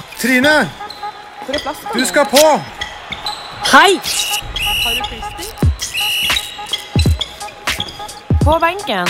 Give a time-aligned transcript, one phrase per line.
[0.00, 0.56] Trine!
[1.44, 1.88] Hvor er plassen?
[1.94, 2.46] Du skal på!
[3.72, 3.90] Hei!
[4.84, 5.46] Har du frister?
[8.44, 9.06] På benken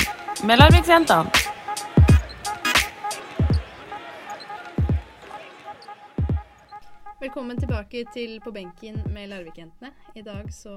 [0.46, 1.30] med Larviksjentene.
[7.22, 9.92] Velkommen tilbake til På benken med Larvik-jentene.
[10.14, 10.72] I dag så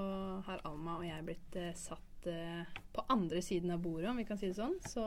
[0.45, 2.61] har Alma og jeg blitt eh, satt eh,
[2.93, 4.77] på andre siden av bordet, om vi kan si det sånn.
[4.85, 5.01] Så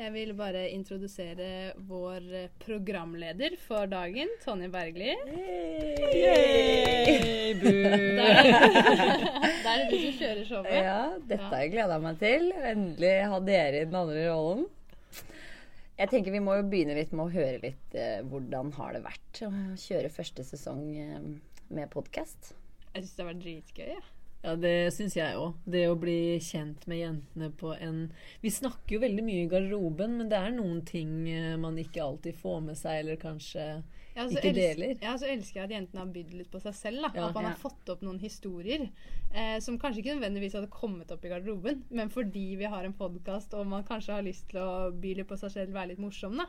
[0.00, 2.24] jeg vil bare introdusere vår
[2.62, 5.12] programleder for dagen, Tonje Bergli.
[6.16, 7.72] Yay, bu.
[9.62, 10.72] Da er det du som kjører showet.
[10.74, 12.48] Ja, dette har jeg gleda meg til.
[12.72, 14.64] Endelig ha dere i den andre rollen.
[16.00, 19.04] Jeg tenker Vi må jo begynne litt med å høre litt eh, hvordan har det
[19.04, 21.28] vært å kjøre første sesong eh,
[21.70, 22.54] med podkast.
[22.92, 23.92] Jeg syns det har vært dritgøy.
[23.92, 24.02] Ja.
[24.42, 25.52] Ja, det syns jeg òg.
[25.70, 28.08] Det å bli kjent med jentene på en
[28.42, 32.02] Vi snakker jo veldig mye i garderoben, men det er noen ting eh, man ikke
[32.02, 33.66] alltid får med seg, eller kanskje
[34.16, 34.96] Ja, Ikke deler.
[35.00, 37.00] Ja, så elsker jeg at jentene har bydd litt på seg selv.
[37.06, 37.10] Da.
[37.14, 37.28] Ja.
[37.28, 37.52] at man Ja.
[37.54, 38.88] har fått opp noen historier
[39.32, 42.92] eh, som kanskje ikke nødvendigvis hadde kommet opp i garderoben, men fordi vi har en
[42.98, 46.02] podkast og man kanskje har lyst til å by litt på seg selv, være litt
[46.02, 46.48] morsom, da,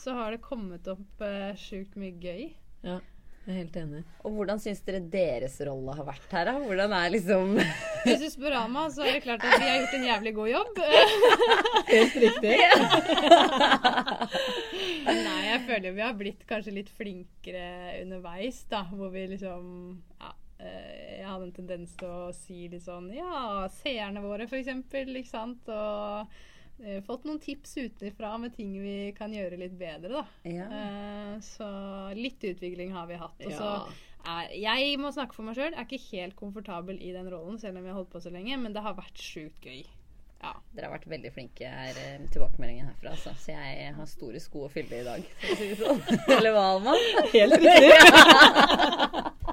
[0.00, 2.48] så har det kommet opp eh, sjukt mye gøy.
[2.82, 2.98] Ja,
[3.46, 4.00] jeg er helt enig.
[4.26, 6.54] Og hvordan syns dere deres rolle har vært her, da?
[6.58, 7.52] Hvordan er liksom
[8.06, 10.48] Hvis du spør Ama, så er det klart at vi har gjort en jævlig god
[10.50, 10.80] jobb.
[11.92, 12.56] Helt riktig.
[15.06, 17.68] Nei, jeg føler vi har blitt kanskje litt flinkere
[18.00, 18.82] underveis, da.
[18.90, 19.70] Hvor vi liksom
[20.18, 24.58] ja, eh, Jeg hadde en tendens til å si litt sånn Ja, seerne våre, for
[24.58, 25.14] eksempel.
[25.22, 25.70] Ikke sant?
[25.70, 26.34] Og
[27.06, 30.24] fått noen tips utenfra med ting vi kan gjøre litt bedre, da.
[30.44, 30.66] Ja.
[30.68, 31.68] Eh, så
[32.18, 33.40] litt utvikling har vi hatt.
[33.46, 33.70] Og så
[34.26, 35.72] er Jeg må snakke for meg sjøl.
[35.74, 38.58] Er ikke helt komfortabel i den rollen, selv om vi har holdt på så lenge.
[38.60, 39.84] Men det har vært sjukt gøy.
[40.42, 40.50] Ja.
[40.76, 41.96] Dere har vært veldig flinke her.
[41.96, 43.32] eh, Tilbakemeldingen herfra, altså.
[43.40, 46.02] Så jeg har store sko å fylle i dag, for å si det sånn.
[46.36, 46.92] Eller hva, Alma?
[47.32, 47.94] Helt riktig.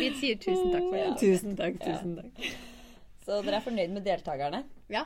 [0.00, 1.08] Vi sier tusen takk for det.
[1.20, 1.80] Tusen takk.
[1.82, 2.52] tusen takk.
[3.24, 4.62] Så dere er fornøyd med deltakerne?
[4.92, 5.04] Ja,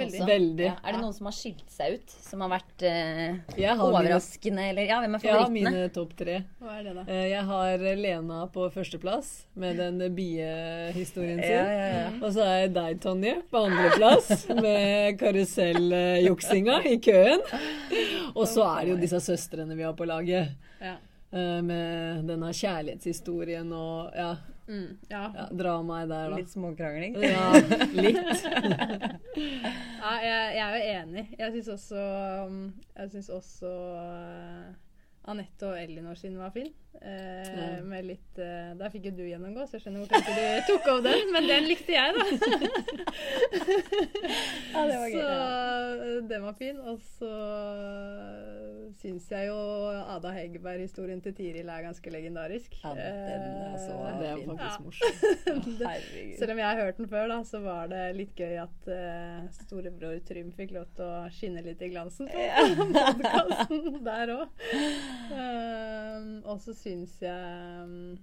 [0.00, 0.20] veldig.
[0.28, 0.64] Veldig.
[0.66, 0.74] Ja.
[0.84, 2.14] Er det noen som har skilt seg ut?
[2.26, 5.62] Som har vært eh, Jeg har mine, overraskende, eller Ja, hvem er favorittene?
[5.62, 6.36] Ja, mine topp tre.
[6.62, 7.04] Hva er det, da?
[7.08, 11.52] Eh, Jeg har Lena på førsteplass med den biehistorien sin.
[11.56, 12.08] Ja, ja, ja.
[12.20, 17.42] Og så har jeg deg, Tonje, på andreplass med karuselljuksinga i køen.
[18.36, 20.52] Og så er det jo disse søstrene vi har på laget.
[20.80, 20.96] Ja.
[21.32, 24.34] eh, Med denne kjærlighetshistorien og ja,
[24.66, 25.22] Mm, ja.
[25.34, 26.38] ja dramaet der, da.
[26.40, 27.14] Litt småkrangling?
[27.22, 27.52] Ja,
[27.94, 28.18] litt.
[30.02, 31.28] ja jeg, jeg er jo enig.
[31.38, 32.08] Jeg syns også,
[32.46, 32.58] um,
[32.96, 34.74] jeg synes også uh,
[35.26, 36.72] Anette og Elinor sin var fin.
[36.96, 37.82] Eh, Ja.
[37.84, 40.86] Med litt eh, Der fikk jo du gjennomgå, så jeg skjønner hvorfor ikke du tok
[40.94, 41.32] av den.
[41.34, 42.24] Men den likte jeg, da.
[44.72, 45.12] Ja, det var gøy.
[45.12, 45.34] Så Ja.
[45.96, 46.78] uh, den var fin.
[46.80, 49.56] Og så uh, syns jeg jo
[50.16, 52.76] Ada Hegerberg-historien til Tiril er ganske legendarisk.
[52.84, 55.82] Ja, den er så Eh, Det er faktisk morsomt.
[56.38, 58.88] Selv om jeg har hørt den før, da, så var det litt gøy at
[59.52, 62.38] storebror Trym fikk lov til å skinne litt i glansen på
[62.96, 64.48] podkasten der òg.
[66.46, 68.16] Og så syns jeg um,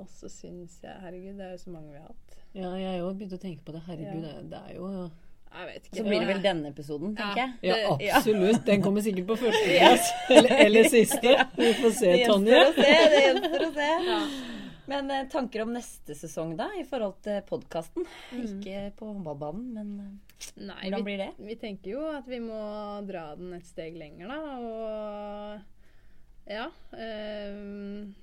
[0.00, 2.36] Og så syns jeg Herregud, det er jo så mange vi har hatt.
[2.56, 3.82] Ja, jeg òg begynte å tenke på det.
[3.86, 4.32] Herregud, Ja.
[4.40, 5.10] det- det er jo
[5.50, 5.96] Jeg vet ikke.
[5.98, 7.34] Så blir det vel denne episoden, Ja.
[7.34, 7.50] tenker jeg.
[7.62, 8.64] Ja, Det- absolutt.
[8.66, 10.10] Den kommer sikkert på førsteplass.
[10.30, 11.30] Eller, eller siste.
[11.56, 12.54] Vi får se, Det Tonje.
[12.54, 13.08] gjenstår å se.
[13.10, 14.56] Det gjenstår å se.
[14.90, 18.06] Men eh, tanker om neste sesong, da, i forhold til podkasten?
[18.34, 21.28] Ikke på håndballbanen, men eh, Nei, hvordan vi, blir det?
[21.46, 22.58] vi tenker jo at vi må
[23.06, 24.38] dra den et steg lenger, da.
[24.58, 25.60] Og
[26.46, 28.14] ja ehm,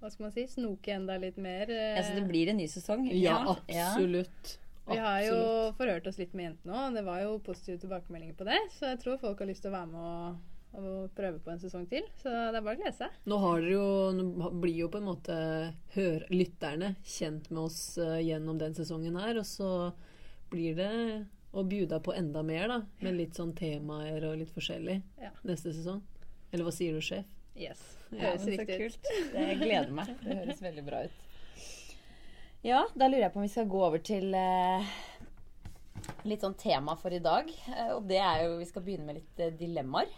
[0.00, 0.44] Hva skal man si?
[0.50, 1.70] Snoke enda litt mer.
[1.70, 1.96] eh.
[1.96, 3.06] Ja, så det blir en ny sesong?
[3.12, 3.92] Ja, Ja.
[3.94, 4.58] absolutt.
[4.86, 5.76] Vi har jo Absolutt.
[5.78, 6.94] forhørt oss litt med jentene òg.
[6.94, 8.58] Det var jo positive tilbakemeldinger på det.
[8.76, 10.36] Så jeg tror folk har lyst til å være med og,
[10.76, 12.02] og prøve på en sesong til.
[12.20, 13.10] Så det er bare å glede seg.
[13.24, 15.38] Nå, har dere jo, nå blir jo på en måte
[15.94, 19.38] hør, lytterne kjent med oss uh, gjennom den sesongen her.
[19.40, 19.70] Og så
[20.52, 20.90] blir det
[21.54, 22.82] å bjuda på enda mer, da.
[23.00, 25.30] Med litt sånn temaer og litt forskjellig Ja.
[25.48, 26.02] neste sesong.
[26.54, 27.26] Eller hva sier du, sjef?
[27.58, 27.80] Yes.
[28.12, 29.08] Det Høres ja, riktig ut.
[29.34, 30.10] Det jeg gleder meg.
[30.22, 31.22] Det høres veldig bra ut.
[32.64, 34.92] Ja, da lurer jeg på om vi skal gå over til eh,
[36.30, 37.50] litt sånn tema for i dag.
[37.74, 40.14] Eh, og det er jo Vi skal begynne med litt eh, dilemmaer.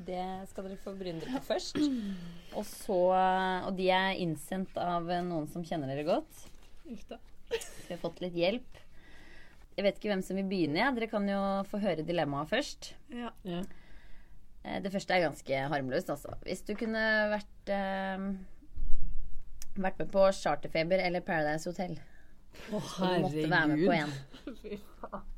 [0.00, 0.20] Det
[0.52, 1.80] skal dere få bryne dere på først.
[1.80, 6.44] Og så eh, Og de er innsendt av eh, noen som kjenner dere godt.
[6.92, 7.18] Uff da.
[7.56, 8.84] Vi har fått litt hjelp.
[9.78, 10.84] Jeg vet ikke hvem som vil begynne.
[10.84, 10.92] Ja.
[10.92, 11.40] Dere kan jo
[11.72, 12.92] få høre dilemmaet først.
[13.16, 13.32] Ja.
[13.48, 13.64] Ja.
[14.64, 16.34] Eh, Det første er ganske harmløst, altså.
[16.44, 18.30] Hvis du kunne vært eh,
[19.80, 21.94] Vært med på Charterfeber eller Paradise Hotel.
[22.74, 24.14] Å, oh, du måtte være med på én.
[24.60, 25.28] Fy faen.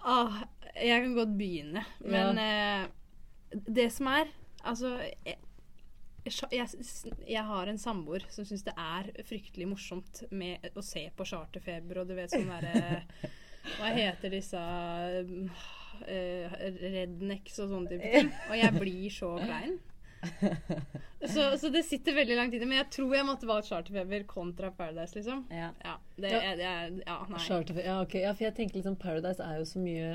[0.00, 0.40] Ah,
[0.74, 2.88] jeg kan godt begynne, men eh,
[3.68, 4.30] det som er
[4.60, 4.90] Altså
[5.24, 5.38] jeg,
[6.52, 6.66] jeg,
[7.24, 12.02] jeg har en samboer som syns det er fryktelig morsomt med å se på charterfeber
[12.02, 13.06] og du vet sånn derre
[13.78, 14.60] Hva heter disse
[16.06, 18.34] uh, rednecks og sånne type ting.
[18.48, 19.78] Og jeg blir så klein.
[21.20, 22.66] Så, så, det sitter veldig langt inne.
[22.68, 25.46] Men jeg tror jeg måtte valgt Charterfeber kontra Paradise, liksom.
[25.52, 25.70] Ja.
[25.84, 26.40] ja det, Ja.
[26.40, 27.42] Jeg, er Ja, nei.
[27.84, 28.22] Ja, okay.
[28.24, 30.10] ja, for jeg tenker liksom Paradise er jo så mye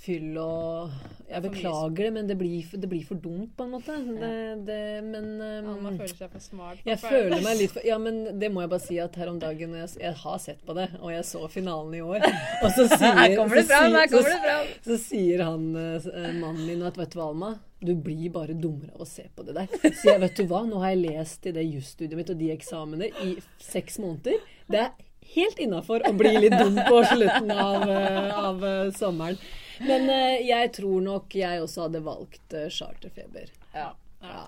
[0.00, 0.92] fyll og
[1.30, 3.94] Jeg beklager det, men det blir, det blir for dumt, på en måte.
[3.94, 4.30] Det,
[4.66, 6.80] det, men um, Alma føler seg for smart.
[6.88, 9.38] Jeg føler meg litt for, Ja, men det må jeg bare si at her om
[9.42, 12.24] dagen Jeg, jeg har sett på det, og jeg så finalen i år.
[12.64, 13.98] Og så sier, Her kommer det så fram!
[13.98, 14.72] Her kommer det fram!
[14.88, 18.92] Så sier han, eh, mannen min at vet du hva, Alma, du blir bare dummere
[18.96, 19.70] av å se på det der.
[20.00, 22.50] Så jeg, vet du hva, nå har jeg lest i det jusstudiet mitt og de
[22.56, 24.42] eksamene i seks måneder.
[24.70, 24.92] Det er
[25.34, 29.38] helt innafor å bli litt dum på slutten av, eh, av eh, sommeren.
[29.80, 33.52] Men eh, jeg tror nok jeg også hadde valgt eh, charterfeber.
[33.74, 33.92] Ja.
[34.20, 34.46] Ja.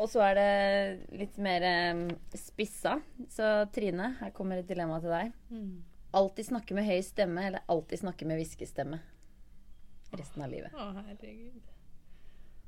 [0.00, 2.96] Og så er det litt mer em, spissa.
[3.30, 5.34] Så Trine, her kommer et dilemma til deg.
[5.54, 5.74] Mm.
[6.14, 8.98] Alltid snakke med høy stemme, eller alltid snakke med hviskestemme?
[10.14, 10.74] Resten av livet.
[10.74, 11.62] Å, herregud.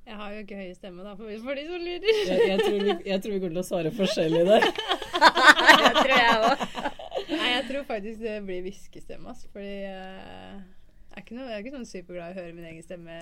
[0.07, 2.07] Jeg har jo ikke høy stemme, da, for, for de som lurer.
[2.29, 4.67] Jeg, jeg, tror vi, jeg tror vi kommer til å svare forskjellig der.
[5.87, 6.65] Det tror jeg òg.
[7.27, 9.47] Nei, jeg tror faktisk det blir hviskestemme, ass.
[9.51, 10.59] Fordi eh,
[11.27, 13.15] ikke, noe, jeg er ikke sånn superglad i å høre min egen stemme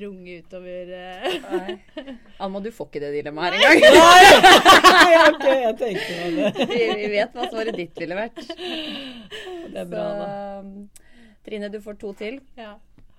[0.00, 2.16] runge utover uh.
[2.42, 3.94] Alma, du får ikke det dilemmaet her engang.
[3.94, 6.66] Nei, ok, jeg tenkte meg det.
[6.72, 8.42] Vi, vi vet hva svaret ditt ville vært.
[8.42, 10.26] Det er bra, da.
[10.26, 11.06] Så,
[11.46, 12.40] Trine, du får to til.
[12.58, 12.72] Ja.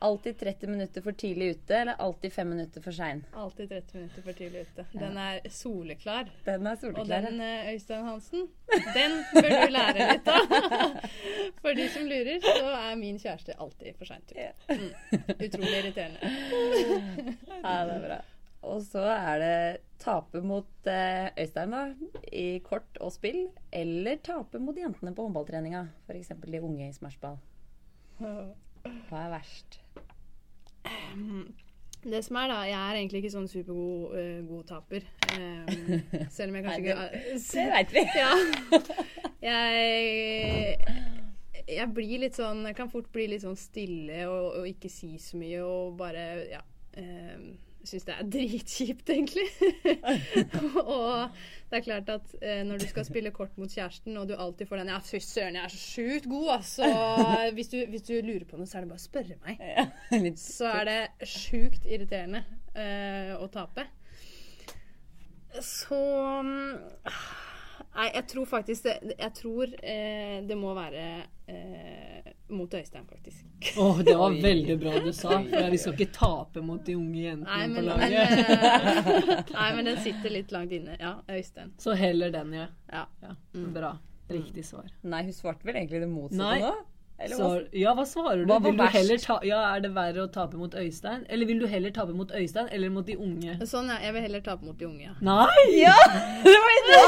[0.05, 3.23] Alltid 30 minutter for tidlig ute, eller alltid 5 minutter for sein?
[3.33, 4.85] Alltid 30 minutter for tidlig ute.
[4.91, 6.29] Den er soleklar.
[6.45, 7.01] Den er soleklar.
[7.01, 8.43] Og den eh, Øystein Hansen,
[8.93, 10.53] den bør du lære litt av.
[11.63, 14.51] For de som lurer, så er min kjæreste alltid for seint ute.
[14.69, 14.91] Mm.
[15.47, 16.19] Utrolig irriterende.
[17.65, 18.19] Ja, det er bra.
[18.65, 19.55] Og så er det
[20.01, 21.81] tape mot eh, Øystein da,
[22.29, 25.81] i kort og spill, eller tape mot jentene på håndballtreninga.
[26.05, 26.31] F.eks.
[26.45, 27.41] de unge i smashball.
[29.09, 29.79] Hva er verst?
[32.05, 35.07] Det som er da, Jeg er egentlig ikke sånn supergod uh, god taper.
[35.33, 37.09] Um, selv om jeg kanskje ikke
[37.55, 38.05] Det veit vi.
[38.19, 38.31] Ja.
[39.45, 40.77] Jeg
[41.65, 45.15] jeg blir litt sånn Jeg kan fort bli litt sånn stille og, og ikke si
[45.21, 46.61] så mye og bare Ja.
[46.95, 47.55] Um,
[47.85, 49.45] Syns det er dritkjipt, egentlig.
[50.81, 51.29] og
[51.69, 54.69] det er klart at eh, når du skal spille kort mot kjæresten, og du alltid
[54.69, 56.89] får den Ja, fy søren, jeg er så sjukt god, altså.
[57.57, 59.61] Hvis du, hvis du lurer på noe, så er det bare å spørre meg
[60.39, 62.41] så er det sjukt irriterende
[62.77, 63.85] eh, å tape.
[65.63, 65.99] Så
[66.43, 67.05] mm,
[67.95, 71.03] Nei, jeg tror faktisk det Jeg tror eh, det må være
[71.47, 73.45] eh, mot Øystein, faktisk.
[73.79, 75.37] Åh, det var veldig bra du sa.
[75.39, 78.43] For vi skal ikke tape mot de unge jentene Nei, på men, på laget.
[78.43, 80.97] eh, nei, men den sitter litt langt inne.
[80.99, 81.71] Ja, Øystein.
[81.81, 82.67] Så heller den, ja.
[82.91, 83.05] Ja.
[83.23, 83.37] ja.
[83.79, 83.95] Bra.
[84.29, 84.89] Riktig svar.
[85.05, 86.73] Nei, hun svarte vel egentlig det motsatte nå?
[87.17, 88.49] Eller Så, ja, hva svarer du?
[88.51, 91.21] Hva vil du ta, ja, Er det verre å tape mot Øystein?
[91.31, 93.55] Eller vil du heller tape mot Øystein eller mot de unge?
[93.69, 93.95] Sånn, ja.
[94.03, 95.05] Jeg vil heller tape mot de unge.
[95.07, 95.13] Ja.
[95.23, 95.63] Nei!
[95.79, 95.95] Ja!
[96.43, 96.99] Det var det!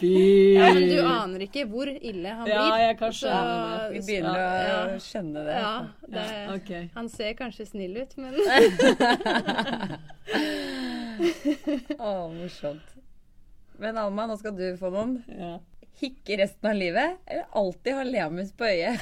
[0.00, 0.10] Fy!
[0.58, 2.56] Ja, men du aner ikke hvor ille han blir.
[2.58, 3.86] Ja, jeg kan skjønne det.
[3.94, 4.98] Vi begynner å Ja.
[5.06, 5.56] skjønne det.
[5.62, 5.72] Ja,
[6.08, 6.72] det, Ja, ok.
[6.98, 8.34] Han ser kanskje snill ut, men
[11.98, 12.88] Å, morsomt.
[13.82, 15.16] Men Alma, nå skal du få noen.
[15.30, 15.54] Ja.
[16.00, 19.00] Hikke resten av livet, eller alltid ha leamus på øyet?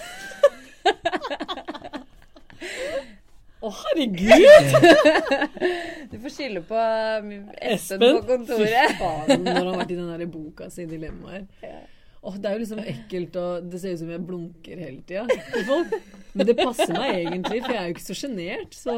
[3.61, 4.69] Å, herregud!
[6.11, 8.95] Du får skylde på um, Espen på kontoret.
[8.95, 11.45] Fy faen, når han har vært i den der boka si Dilemmaer.
[12.21, 15.25] Oh, det er jo liksom ekkelt, og det ser ut som jeg blunker hele tida
[15.29, 15.95] til folk.
[16.35, 18.77] Men det passer meg egentlig, for jeg er jo ikke så sjenert.
[18.77, 18.97] Så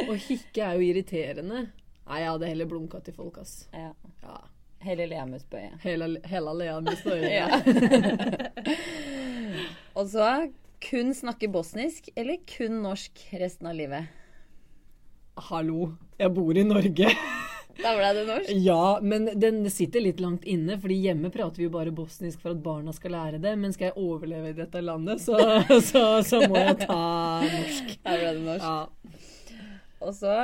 [0.00, 1.64] Å hikke er jo irriterende.
[2.10, 3.54] Nei, jeg hadde heller blunka til folk, ass.
[3.74, 3.90] Ja.
[4.24, 4.38] Ja.
[4.80, 5.76] Heller leamus på øyet.
[5.82, 6.84] Hele, hele Lea i
[7.36, 7.48] Ja.
[9.98, 10.48] Og så
[10.80, 14.08] kun snakke bosnisk eller kun norsk resten av livet?
[15.50, 17.12] Hallo, jeg bor i Norge.
[17.80, 18.50] Da ble det norsk.
[18.60, 22.50] Ja, men den sitter litt langt inne, fordi hjemme prater vi jo bare bosnisk for
[22.52, 23.54] at barna skal lære det.
[23.56, 25.38] Men skal jeg overleve i dette landet, så,
[25.86, 26.98] så, så må jeg ta
[27.46, 27.94] norsk.
[28.04, 28.66] Da ble det norsk.
[28.66, 28.84] Ja.
[30.04, 30.34] Og så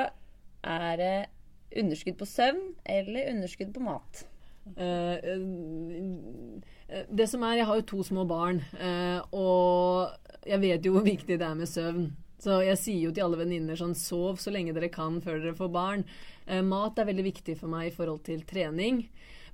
[0.64, 1.26] er det
[1.74, 4.24] underskudd på søvn eller underskudd på mat.
[4.76, 10.10] Eh, eh, det som er, jeg har jo to små barn, eh, og
[10.46, 12.10] jeg vet jo hvor viktig det er med søvn.
[12.42, 15.56] Så jeg sier jo til alle venninner sånn sov så lenge dere kan før dere
[15.56, 16.02] får barn.
[16.68, 19.06] Mat er veldig viktig for meg i forhold til trening.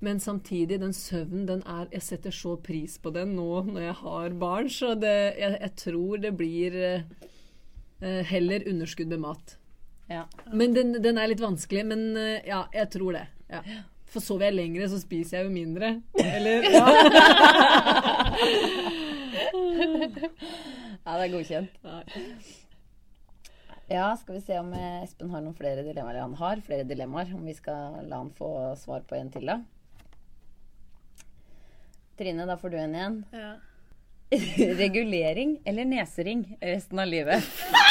[0.03, 3.95] Men samtidig, den søvnen, den er Jeg setter så pris på den nå når jeg
[4.01, 9.55] har barn, så det, jeg, jeg tror det blir eh, heller underskudd med mat.
[10.11, 10.25] Ja.
[10.51, 11.85] Men den, den er litt vanskelig.
[11.89, 13.25] Men eh, ja, jeg tror det.
[13.51, 13.61] Ja.
[14.13, 15.95] For sover jeg lengre, så spiser jeg jo mindre.
[16.21, 16.85] Eller ja.
[21.03, 21.79] Ja, det er godkjent.
[21.83, 22.03] Nei.
[23.91, 26.15] Ja, skal vi se om eh, Espen har noen flere dilemmaer.
[26.15, 27.33] Eller han har flere dilemmaer.
[27.35, 29.59] Om vi skal la han få svar på en til, da.
[32.17, 33.21] Trine, da får du en igjen.
[33.33, 33.53] Ja.
[34.83, 37.43] Regulering eller nesering resten av livet?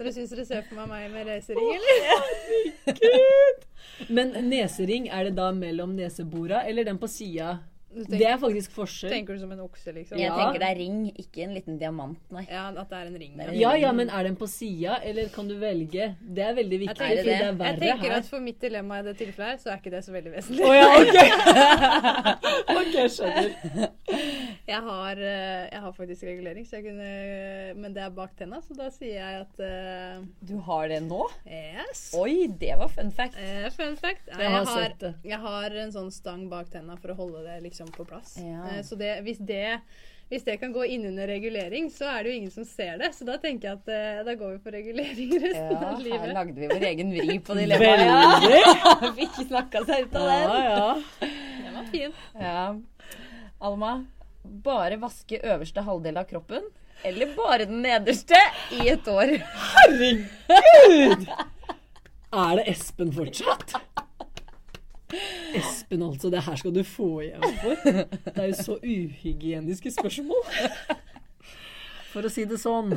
[0.00, 1.98] Dere syns dere ser for meg meg med racering, eller?
[4.08, 7.58] Men nesering, er det da mellom neseborene eller den på sida?
[7.90, 9.10] Du Det er faktisk forskjell.
[9.10, 10.18] tenker du som en okse, liksom?
[10.18, 10.36] Jeg Ja.
[10.36, 12.46] tenker det er ring, ikke en liten diamant, nei.
[12.48, 13.32] Ja, at det er en ring.
[13.40, 13.50] Er ja.
[13.50, 16.14] en Ja, ja, men er den på sida, eller kan du velge?
[16.22, 17.58] Det er veldig viktig, tenker fordi det.
[17.58, 18.16] det er Jeg tenker her.
[18.18, 20.64] at for mitt dilemma i det tilfellet her, så er ikke det så veldig vesentlig.
[20.64, 21.16] Oh, ja, ok!
[22.80, 23.90] ok, skjønner.
[24.70, 28.60] Jeg har, eh, jeg har faktisk regulering, så jeg kunne, men det er bak tenna,
[28.62, 31.24] så da sier jeg at uh, Du har det nå?
[31.46, 32.12] Yes.
[32.14, 33.34] Oi, det var fun fact.
[33.34, 34.28] Uh, fun fact.
[34.28, 34.94] Jeg har har,
[35.24, 38.36] jeg har en sånn stang bak tenna for å holde det liksom på plass.
[38.36, 38.66] Ja.
[38.76, 39.80] Eh, så det, hvis, det,
[40.28, 43.08] hvis det kan gå innunder regulering, så er det jo ingen som ser det.
[43.16, 46.34] Så da tenker jeg at eh, da går vi for regulering resten Ja, av her
[46.36, 48.04] lagde vi vår egen vri på dilemmaet.
[48.06, 48.20] Ja.
[48.44, 49.16] Veldig.
[49.22, 50.68] Fikk snakka seg ut av Ja, den.
[50.68, 51.30] ja.
[51.64, 52.12] Den var fin.
[52.40, 52.62] Ja.
[53.60, 53.94] Alma,
[54.42, 56.64] bare vaske øverste halvdel av kroppen,
[57.04, 58.36] eller bare den nederste
[58.76, 59.34] i et år?
[59.74, 61.26] Herregud!
[62.30, 63.72] Er det Espen fortsatt?
[65.58, 66.30] Espen, altså.
[66.32, 67.74] Det her skal du få igjen for.
[67.84, 70.44] Det er jo så uhygieniske spørsmål.
[72.12, 72.94] For å si det sånn.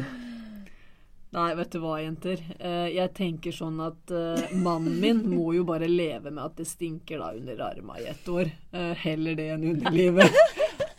[1.34, 2.42] Nei, vet du hva, jenter.
[2.60, 6.68] Eh, Jeg tenker sånn at eh, mannen min må jo bare leve med at det
[6.70, 8.52] stinker da under arma i ett år.
[8.72, 10.30] Eh, Heller det enn underlivet.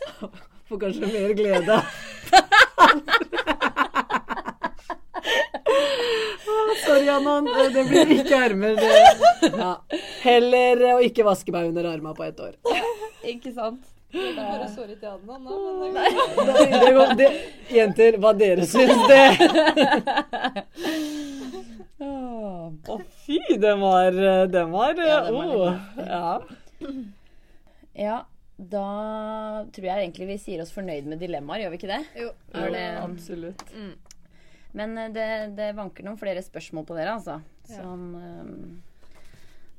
[0.67, 1.79] Får kanskje mer glede.
[6.85, 7.47] Sorry, Annan.
[7.73, 8.79] Det blir ikke ermer.
[9.45, 9.71] Ja.
[10.23, 12.55] Heller å ikke vaske meg under arma på ett år.
[13.25, 13.81] Ikke sant?
[14.15, 15.15] Bare sorry til.
[15.25, 16.01] Men det
[16.45, 17.29] Det, det, går- det,
[17.73, 19.23] jenter, hva dere syns, det
[22.05, 22.11] Å,
[22.93, 24.11] Å, fy, den var
[24.51, 25.73] Den var, Ja, den var oh,
[26.05, 26.31] ja.
[27.95, 28.17] Ja,
[28.59, 28.85] da
[29.75, 32.01] tror jeg egentlig vi sier oss fornøyd med dilemmaer, gjør vi ikke det?
[32.21, 32.29] jo.
[32.55, 33.63] jo det Absolutt.
[34.75, 37.39] Men eh, det, det vanker noen flere spørsmål på dere, altså.
[37.69, 38.55] Som um,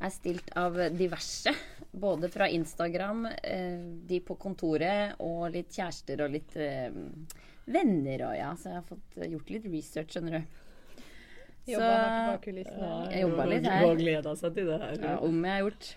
[0.00, 1.52] er stilt av diverse.
[1.96, 6.88] Både fra Instagram, uh, de på kontoret, og litt kjærester og litt uh,
[7.66, 8.52] venner og ja.
[8.56, 10.62] Så jeg har fått gjort litt research, skjønner du.
[11.66, 12.90] Jobba hardt bak kulissene.
[13.10, 13.84] Jeg jobba litt her.
[13.88, 15.00] Og gleda seg til det her.
[15.02, 15.92] Ja, om jeg har gjort.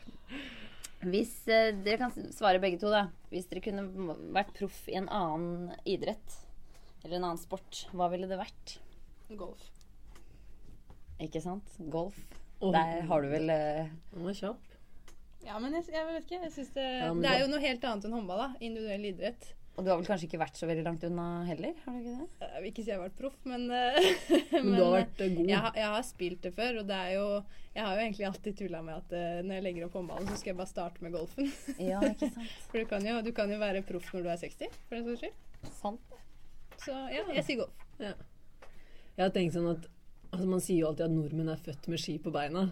[0.99, 3.05] Hvis uh, Dere kan svare begge to, da.
[3.31, 3.87] Hvis dere kunne
[4.35, 6.39] vært proff i en annen idrett
[7.05, 8.79] eller en annen sport, hva ville det vært?
[9.37, 9.67] Golf.
[11.19, 11.69] Ikke sant?
[11.91, 12.17] Golf.
[12.61, 12.71] Oh.
[12.75, 14.65] Der har du vel eh, Den var kjapp.
[15.45, 16.41] Ja, men jeg, jeg vet ikke.
[16.43, 18.41] Jeg synes det, Ja, det er jo noe helt annet enn håndball.
[18.41, 18.49] da.
[18.59, 19.53] Individuell idrett.
[19.79, 21.77] Og du har vel kanskje ikke vært så veldig langt unna heller?
[21.85, 22.47] Har du ikke det?
[22.49, 24.09] Jeg vil ikke si jeg har vært proff, men, eh,
[24.65, 25.47] Men du har vært eh, god.
[25.47, 27.27] jeg, har- jeg har spilt det før, og det er jo
[27.77, 30.35] Jeg har jo egentlig alltid tulla med at eh, når jeg legger opp håndballen, så
[30.41, 31.47] skal jeg bare starte med golfen.
[31.91, 32.57] Ja, ikke sant?
[32.67, 35.07] For du kan jo, du kan jo være proff når du er 60, for den
[35.07, 35.71] saks skyld.
[35.79, 36.17] Sant.
[36.83, 37.87] Så ja, jeg sier golf.
[39.19, 39.87] Jeg har tenkt sånn at
[40.29, 42.67] altså Man sier jo alltid at nordmenn er født med ski på beina.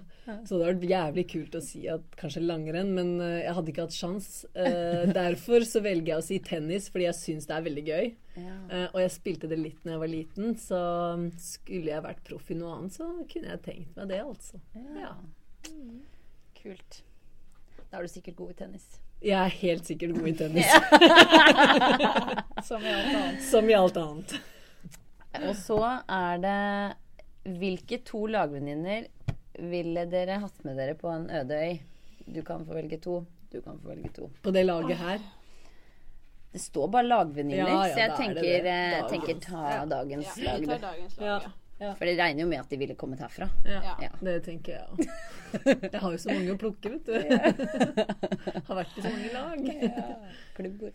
[0.46, 3.72] Så det hadde vært jævlig kult å si at kanskje langrenn, men eh, jeg hadde
[3.72, 4.28] ikke hatt sjans.
[4.54, 8.12] Eh, derfor så velger jeg å si tennis, fordi jeg syns det er veldig gøy.
[8.38, 8.58] Ja.
[8.70, 10.82] Eh, og jeg spilte det litt når jeg var liten, så
[11.42, 14.62] skulle jeg vært proff i noe annet, så kunne jeg tenkt meg det, altså.
[15.02, 15.16] ja.
[16.62, 17.00] Kult.
[17.88, 18.86] Da er du sikkert god i tennis.
[19.26, 20.70] Jeg er helt sikkert god i tennis,
[22.70, 23.42] Som i alt annet.
[23.50, 24.38] som i alt annet.
[25.36, 25.78] Og så
[26.10, 29.06] er det Hvilke to lagvenninner
[29.72, 31.78] ville dere hatt med dere på en øde øy?
[32.28, 33.22] Du kan få velge to.
[33.52, 34.28] Du kan få velge to.
[34.44, 35.20] På det laget her.
[36.52, 38.76] Det står bare lagvenninner, Ja, ja, så jeg da er det tenker, det.
[38.98, 40.60] eh, tenker ta dagens Ja, lag.
[40.60, 40.72] vi du.
[40.72, 41.52] tar dagens lag, Ja.
[41.80, 41.92] Ja.
[41.98, 43.48] For det regner jo med at de ville kommet herfra.
[43.66, 44.10] Ja, Ja.
[44.22, 44.98] det tenker jeg òg.
[45.94, 47.14] Jeg har jo så mange å plukke, vet du.
[48.68, 49.60] Har vært i så mange lag.
[50.58, 50.94] Klubbord.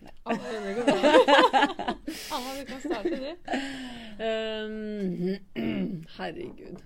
[2.33, 3.31] Anna, du kan starte, du.
[4.19, 5.39] Um,
[6.19, 6.79] herregud.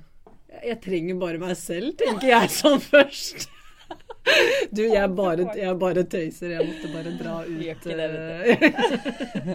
[0.63, 3.49] Jeg, trenger bare meg selv, tenker jeg sånn først.
[4.75, 6.51] Du, jeg bare, jeg bare tøyser.
[6.57, 8.09] Jeg måtte bare dra ut Gjør ikke det,
[8.51, 9.55] eh,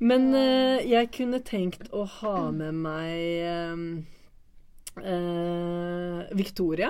[0.00, 3.20] Men uh, jeg kunne tenkt å ha med meg
[5.00, 6.88] eh, Victoria.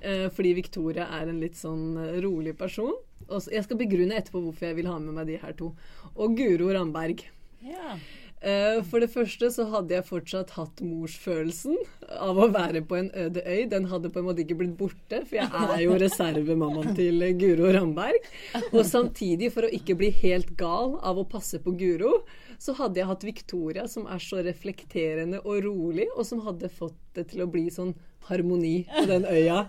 [0.00, 2.96] Uh, fordi Victoria er en litt sånn rolig person.
[3.28, 5.74] Og jeg skal begrunne etterpå hvorfor jeg vil ha med meg de her to.
[6.16, 7.26] Og Guro Ramberg.
[7.60, 7.98] Ja.
[8.40, 11.76] Eh, For det første så hadde jeg fortsatt hatt morsfølelsen
[12.16, 13.66] av å være på en øde øy.
[13.68, 17.68] Den hadde på en måte ikke blitt borte, for jeg er jo reservemammaen til Guro
[17.76, 18.30] Ramberg.
[18.72, 22.22] Og samtidig, for å ikke bli helt gal av å passe på Guro,
[22.60, 26.98] så hadde jeg hatt Victoria, som er så reflekterende og rolig, og som hadde fått
[27.16, 27.94] det til å bli sånn
[28.28, 29.62] harmoni på den øya.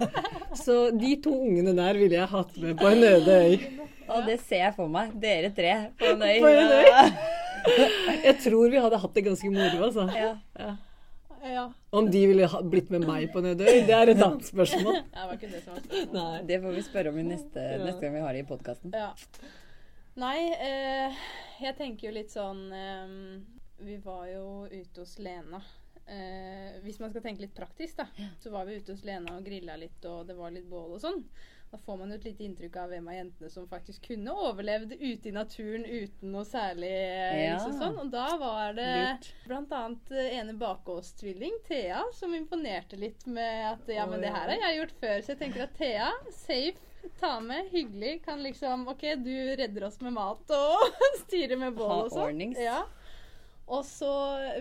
[0.60, 3.55] Så de to ungene der ville jeg hatt med på en øde øy.
[4.12, 5.13] Og det ser jeg for meg.
[5.24, 6.38] Dere tre på en øy.
[6.43, 6.88] På en øy.
[8.25, 10.07] Jeg tror vi hadde hatt det ganske moro, altså.
[10.17, 10.31] Ja.
[11.41, 11.67] Ja.
[11.89, 14.45] Om de ville ha blitt med meg på en øde øy, det er et annet
[14.45, 15.00] spørsmål.
[15.00, 16.45] Det var ikke det som var spørsmålet.
[16.51, 18.93] Det får vi spørre om i neste, neste gang vi har det i podkasten.
[20.15, 20.22] Ja.
[20.22, 21.13] Nei, eh,
[21.63, 23.13] jeg tenker jo litt sånn eh,
[23.86, 25.62] Vi var jo ute hos Lena.
[26.12, 28.08] Eh, hvis man skal tenke litt praktisk, da,
[28.41, 31.01] så var vi ute hos Lena og grilla litt, og det var litt bål og
[31.01, 31.22] sånn.
[31.72, 34.91] Da får man jo et lite inntrykk av hvem av jentene som faktisk kunne overlevd
[35.00, 37.62] ute i naturen uten noe særlig eh, Ja.
[37.63, 37.96] og sånn.
[38.03, 38.89] Og da var det
[39.48, 39.82] bl.a.
[40.12, 44.82] eh, ene Bakås-tvilling, Thea, som imponerte litt med at ja, men det her har jeg
[44.82, 45.22] gjort før.
[45.24, 46.75] Så jeg tenker at Thea, safe,
[47.20, 52.08] ta med, hyggelig, kan liksom OK, du redder oss med mat og styrer med bål
[52.08, 52.41] og sånn.
[52.60, 52.81] Ja.
[53.72, 54.12] Og så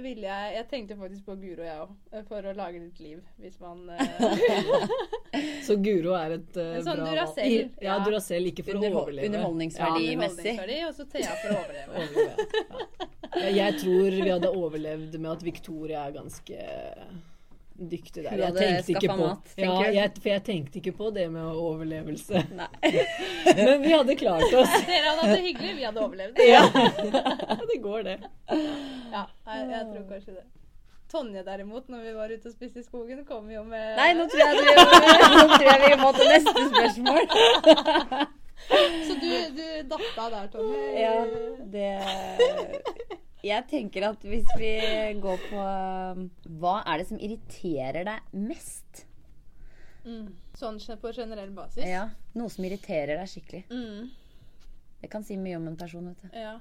[0.04, 1.94] ville jeg Jeg tenkte faktisk på Guro, jeg òg,
[2.28, 7.08] for å lage litt liv, hvis man eh, Så Guro er et uh, sånn bra
[7.08, 7.96] Duracell, Ja, ja.
[8.06, 8.50] Duracell.
[8.52, 9.30] Ikke for å overleve.
[9.30, 10.54] Underholdningsverdimessig.
[10.76, 12.04] Ja, Og så Thea for å overleve.
[12.04, 13.08] Overleve.
[13.40, 13.50] Ja.
[13.54, 16.70] Jeg tror vi hadde overlevd med at Victoria er ganske
[17.88, 18.36] dyktig der.
[18.38, 22.42] Jeg tenkte ikke på mat, ja, jeg, For jeg tenkte ikke på det med overlevelse.
[22.58, 22.68] Nei.
[23.56, 24.74] Men vi hadde klart oss.
[24.90, 26.40] Dere hadde hatt det hyggelig, vi hadde overlevd.
[26.50, 26.62] Ja,
[27.70, 28.16] det går, det.
[28.50, 30.44] Ja, jeg, jeg tror kanskje det.
[31.10, 34.28] Tonje derimot, når vi var ute og spiste i skogen, kom jo med Nei, nå
[34.30, 37.24] tror jeg, vi, vi må til neste spørsmål.
[39.08, 40.84] Så du, du datt av der, Tonje.
[41.00, 41.16] Ja,
[41.72, 41.88] det
[43.46, 44.72] Jeg tenker at hvis vi
[45.22, 46.26] går på um,
[46.60, 49.04] Hva er det som irriterer deg mest?
[50.04, 50.32] Mm.
[50.56, 51.84] Sånn på generell basis?
[51.84, 53.62] Ja, Noe som irriterer deg skikkelig.
[53.70, 54.10] Mm.
[55.00, 56.10] Det kan si mye om en person.
[56.10, 56.36] vet du.
[56.36, 56.58] Ja.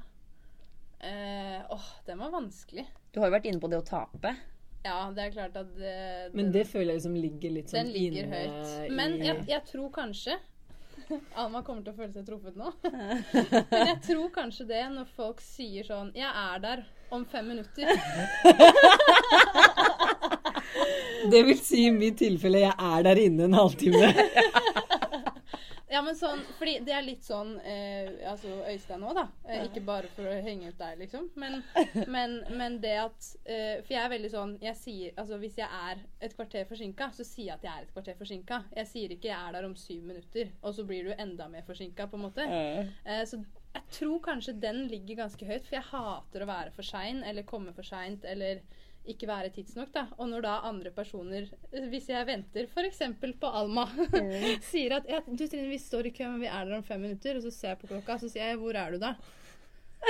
[1.00, 2.86] Eh, åh, den var vanskelig.
[3.12, 4.36] Du har jo vært inne på det å tape.
[4.84, 5.96] Ja, det er klart at det...
[6.38, 8.94] Men det føler jeg liksom ligger litt sånn Den ligger inne høyt.
[8.96, 10.38] Men jeg, jeg tror kanskje
[11.42, 12.72] Alma kommer til å føle seg truffet nå.
[13.72, 17.88] Men jeg tror kanskje det når folk sier sånn 'Jeg er der om fem minutter'.
[21.30, 24.14] Det vil si i mitt tilfelle jeg er der inne en halvtime.
[25.90, 29.26] Ja, men sånn, fordi det er litt sånn eh, Altså Øystein òg, da.
[29.48, 31.30] Eh, ikke bare for å henge ut deg, liksom.
[31.42, 31.64] Men,
[32.16, 35.70] men, men det at eh, For jeg er veldig sånn jeg sier, altså Hvis jeg
[35.90, 38.62] er et kvarter forsinka, så sier jeg at jeg er et kvarter forsinka.
[38.76, 41.64] Jeg sier ikke 'jeg er der om syv minutter', og så blir du enda mer
[41.68, 42.46] forsinka, på en måte.
[42.46, 43.40] Eh, så
[43.74, 47.48] jeg tror kanskje den ligger ganske høyt, for jeg hater å være for sein eller
[47.48, 48.62] komme for seint eller
[49.08, 49.92] ikke være tidsnok.
[49.94, 50.06] da.
[50.18, 51.48] Og når da andre personer,
[51.90, 53.00] hvis jeg venter f.eks.
[53.40, 53.88] på Alma,
[54.72, 57.02] sier at ja, du Trine, vi står i kø, men vi er der om fem
[57.02, 59.16] minutter, og så ser jeg på klokka, så sier jeg hvor er du da?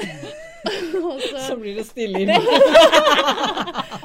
[1.01, 2.59] og, Så så, blir det stille i bilen.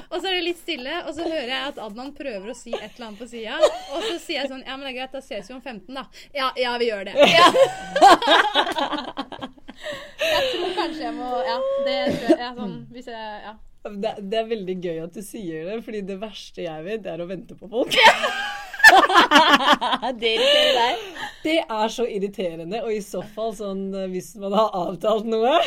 [0.08, 2.72] og så er det litt stille, og så hører jeg at Adnan prøver å si
[2.72, 3.58] et eller annet på sida.
[3.92, 5.92] Og så sier jeg sånn Ja, men det er greit, da ses vi om 15,
[5.98, 6.06] da.
[6.32, 7.18] Ja, ja, vi gjør det.
[7.34, 7.50] Ja.
[10.24, 12.40] jeg tror kanskje jeg må Ja, det tror jeg.
[12.46, 13.54] Ja, sånn, hvis jeg Ja.
[13.84, 17.10] Det, det er veldig gøy at du sier det, fordi det verste jeg vet, det
[17.12, 17.92] er å vente på folk.
[20.20, 21.02] det irriterer deg.
[21.44, 25.58] Det er så irriterende, og i så fall sånn eh, hvis man har avtalt noe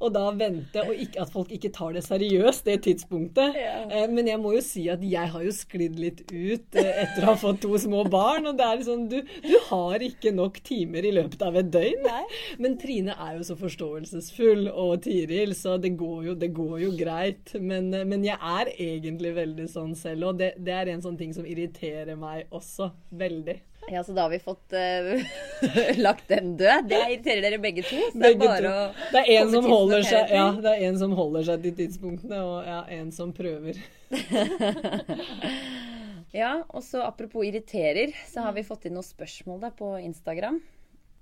[0.00, 3.56] Og da vente, og ikke, at folk ikke tar det seriøst, det tidspunktet.
[3.58, 4.06] Ja.
[4.08, 7.34] Men jeg må jo si at jeg har jo sklidd litt ut eh, etter å
[7.34, 8.48] ha fått to små barn.
[8.50, 12.08] Og det er sånn, du, du har ikke nok timer i løpet av et døgn.
[12.62, 16.92] Men Trine er jo så forståelsesfull, og Tiril, så det går jo, det går jo
[16.96, 17.54] greit.
[17.60, 21.18] Men, eh, men jeg er egentlig veldig sånn selv, og det, det er en sånn
[21.20, 22.90] ting som irriterer meg også.
[23.20, 23.60] Veldig.
[23.88, 25.22] Ja, så da har vi fått uh,
[26.04, 26.90] lagt den død.
[26.90, 27.96] Det irriterer dere begge to.
[28.12, 28.74] Så det er bare to.
[28.74, 31.78] å Det er en som holder seg, ja, det er en som holder seg til
[31.80, 33.80] tidspunktene, og ja, en som prøver.
[36.30, 40.60] Ja, og så apropos irriterer, så har vi fått inn noen spørsmål der på Instagram.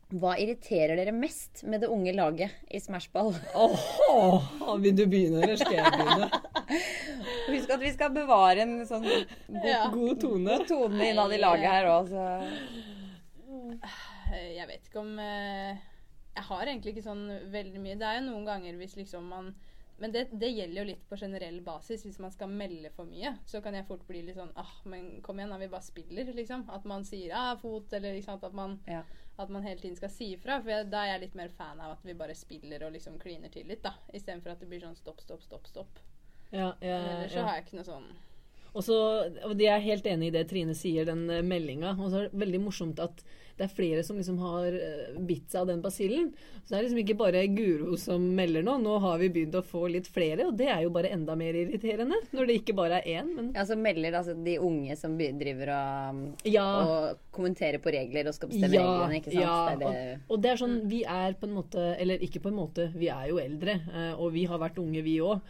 [0.08, 3.34] Hva irriterer dere mest med det unge laget i Smashball?
[3.52, 6.30] Åh, vil du begynne, eller skal jeg begynne?
[7.52, 9.34] Husk at vi skal bevare en sånn god,
[9.68, 9.82] Ja.
[9.92, 10.56] God tone.
[10.62, 12.24] god tone innad i laget her òg, så
[14.32, 15.76] Eh, Jeg vet ikke om eh,
[16.36, 17.96] Jeg har egentlig ikke sånn veldig mye.
[18.00, 19.52] Det er jo noen ganger hvis liksom man
[19.98, 22.04] men det, det gjelder jo litt på generell basis.
[22.06, 25.20] Hvis man skal melde for mye, så kan jeg fort bli litt sånn ah, men
[25.26, 26.64] kom igjen, da, vi bare spiller, liksom.
[26.74, 28.38] At man sier ah, fot, eller liksom.
[28.42, 29.02] At man, Ja.
[29.36, 30.60] at man hele tiden skal si ifra.
[30.62, 33.18] For jeg, da er jeg litt mer fan av at vi bare spiller og liksom
[33.18, 33.94] kliner til litt, da.
[34.14, 36.00] Istedenfor at det blir sånn stopp, stopp, stopp, stopp.
[36.50, 38.06] Ja, ja, Ellers så har jeg ikke noe sånn
[38.76, 38.96] Og så,
[39.48, 41.96] og de er helt enig i det Trine sier, den eh, meldinga.
[41.98, 43.22] Og så er det veldig morsomt at
[43.58, 46.28] det er flere som liksom har eh, bitt seg av den basillen.
[46.62, 48.76] Så det er liksom ikke bare Guro som melder nå.
[48.84, 51.56] Nå har vi begynt å få litt flere, og det er jo bare enda mer
[51.58, 52.20] irriterende.
[52.36, 55.72] Når det ikke bare er én, men Ja, så melder altså de unge som driver
[55.74, 56.66] og, Ja.
[56.84, 59.42] og kommenterer på regler og skal bestemme reglene, ikke sant.
[59.42, 60.12] ja, det det.
[60.28, 62.92] Og, og det er sånn, vi er på en måte, eller ikke på en måte,
[62.94, 65.42] vi er jo eldre, eh, og vi har vært unge vi òg.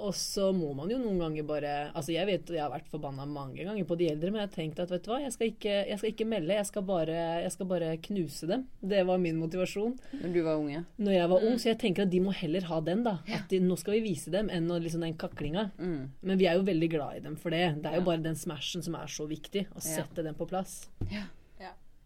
[0.00, 3.26] Og så må man jo noen ganger bare Altså jeg vet jeg har vært forbanna
[3.28, 5.50] mange ganger på de eldre, men jeg har tenkt at vet du hva, jeg skal
[5.52, 8.64] ikke, jeg skal ikke melde, jeg skal, bare, jeg skal bare knuse dem.
[8.80, 10.82] Det var min motivasjon Når du var ung, ja.
[10.98, 13.18] når jeg var ung, så jeg tenker at de må heller ha den, da.
[13.28, 15.68] At de, nå skal vi vise dem, enn liksom den kaklinga.
[15.78, 16.10] Mm.
[16.22, 17.64] Men vi er jo veldig glad i dem for det.
[17.82, 19.66] Det er jo bare den smashen som er så viktig.
[19.70, 20.00] Å Ja.
[20.00, 20.88] sette den på plass.
[21.10, 21.26] Ja.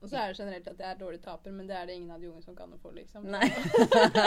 [0.05, 2.11] Og så er det generelt at jeg er dårlig taper, men det er det ingen
[2.13, 3.25] av de unge som kan noe for, liksom.
[3.25, 3.47] Nei.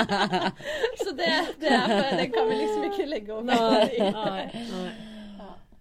[1.04, 1.28] Så det,
[1.62, 3.46] det, er, det kan vi liksom ikke legge over.
[3.52, 4.96] Nei, nei, nei.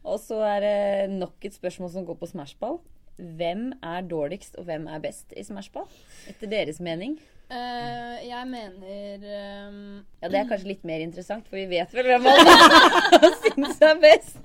[0.06, 2.76] Og så er det nok et spørsmål som går på smashball.
[3.16, 5.88] Hvem er dårligst, og hvem er best i smashball?
[6.28, 7.16] Etter deres mening.
[7.46, 9.20] Eh, jeg mener
[9.68, 13.78] um, Ja, det er kanskje litt mer interessant, for vi vet vel hvem Alma syns
[13.86, 14.40] er best.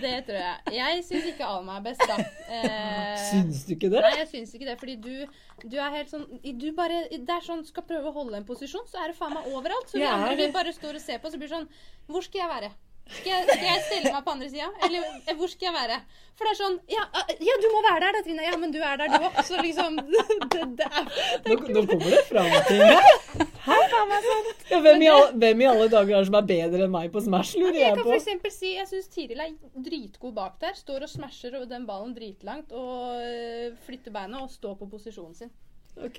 [0.00, 0.72] Det tror jeg.
[0.72, 2.16] Jeg syns ikke Alma er best, da.
[2.48, 4.00] Uh, Syns du ikke det?
[4.06, 4.78] Nei, jeg syns ikke det.
[4.80, 5.12] Fordi du,
[5.68, 8.88] du er helt sånn du bare, Det er sånn skal prøve å holde en posisjon,
[8.88, 9.92] så er det faen meg overalt.
[9.92, 11.68] Så vi er andre vi bare står og ser på, så blir det sånn
[12.08, 12.72] Hvor skal jeg være?
[13.04, 14.68] Skal jeg, skal jeg stille meg på andre sida?
[14.86, 15.98] Eller eh, hvor skal jeg være?
[16.34, 18.46] For det er sånn Ja, eh, ja du må være der, da, Trine.
[18.46, 19.36] Ja, men du er der, du òg.
[19.46, 19.98] Så liksom
[20.54, 21.10] det, det er,
[21.44, 23.10] Nå, nå kommer det fram ting her.
[24.70, 27.12] Ja, hvem, i alle, hvem i alle dager er det som er bedre enn meg
[27.14, 28.16] på Smash, lurer Jeg jeg kan på.
[28.16, 28.56] f.eks.
[28.58, 29.52] si jeg syns Tiril er
[29.86, 30.74] dritgod bak der.
[30.76, 35.52] Står og smasher den ballen dritlangt og øh, flytter beina og står på posisjonen sin.
[36.02, 36.18] Ok.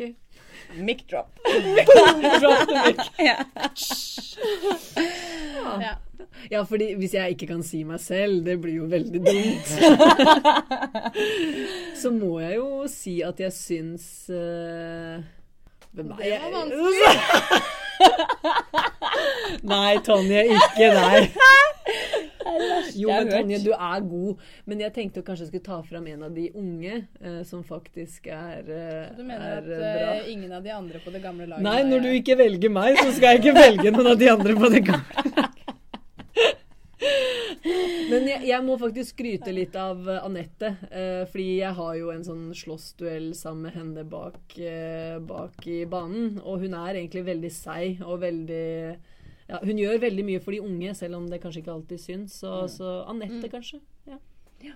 [0.78, 1.28] Mic drop.
[3.20, 3.36] Ja.
[5.82, 5.94] Ja.
[6.52, 9.68] Ja, fordi hvis jeg ikke kan si meg selv, det blir jo veldig dumt.
[12.02, 15.24] Så må jeg jo si at jeg syns eh,
[15.96, 16.42] Hvem er Det jeg?
[16.44, 17.16] var vanskelig.
[19.72, 21.30] Nei, Tonje, ikke deg.
[22.46, 24.44] Jo, jeg har men Tonje, du er god.
[24.70, 28.30] Men jeg tenkte kanskje jeg skulle ta fram en av de unge eh, som faktisk
[28.30, 31.50] er, eh, Du mener er at eh, øh, ingen av de andre på det gamle
[31.50, 34.32] laget Nei, når du ikke velger meg, så skal jeg ikke velge noen av de
[34.32, 35.26] andre på det gamle.
[35.36, 35.56] laget.
[38.10, 40.72] Men jeg, jeg må faktisk skryte litt av eh, Anette.
[40.92, 45.82] Eh, fordi jeg har jo en sånn slåssduell sammen med henne bak, eh, bak i
[45.90, 46.38] banen.
[46.44, 48.68] Og hun er egentlig veldig seig og veldig
[49.46, 52.40] ja, Hun gjør veldig mye for de unge, selv om det kanskje ikke alltid syns.
[52.42, 53.82] Så, så Anette, kanskje.
[54.10, 54.18] Ja.
[54.66, 54.74] ja.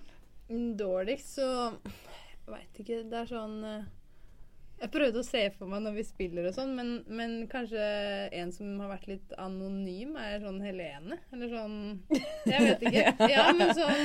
[0.78, 1.48] Dårligst, så
[2.50, 3.04] veit ikke.
[3.10, 3.88] Det er sånn øh,
[4.82, 7.82] Jeg prøvde å se for meg når vi spiller og sånn, men, men kanskje
[8.40, 11.18] en som har vært litt anonym, er sånn Helene.
[11.34, 11.80] Eller sånn
[12.50, 13.08] Jeg vet ikke.
[13.34, 14.04] Ja, men sånn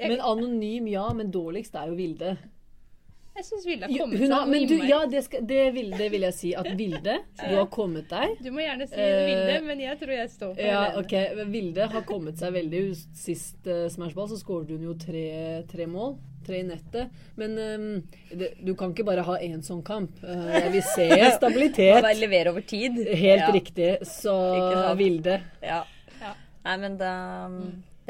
[0.00, 1.06] Jeg, Men anonym, ja.
[1.14, 2.34] Men dårligst er jo Vilde.
[3.40, 4.88] Jeg syns Vilde har kommet seg noe du, innmari.
[4.90, 6.50] ja, det, skal, det, vil, det vil jeg si.
[6.60, 8.34] At Vilde, du har kommet deg.
[8.44, 11.04] Du må gjerne si Eh, Vilde, men jeg tror jeg står for Ja, Helene.
[11.04, 11.46] ok.
[11.54, 12.82] Vilde har kommet seg veldig.
[13.16, 15.24] Sist uh, Smashball så skåret hun jo tre,
[15.70, 16.18] tre mål.
[16.46, 17.10] Tre i nettet.
[17.36, 17.88] Men um,
[18.32, 20.14] det, du kan ikke bare ha én sånn kamp.
[20.24, 21.98] Uh, jeg vil se stabilitet.
[22.00, 22.96] bare levere over tid.
[23.08, 23.52] Helt ja.
[23.54, 23.90] riktig.
[24.08, 24.34] Så
[25.00, 25.40] Vilde.
[25.64, 25.82] Ja.
[26.20, 26.32] Ja.
[26.64, 27.12] Nei, men da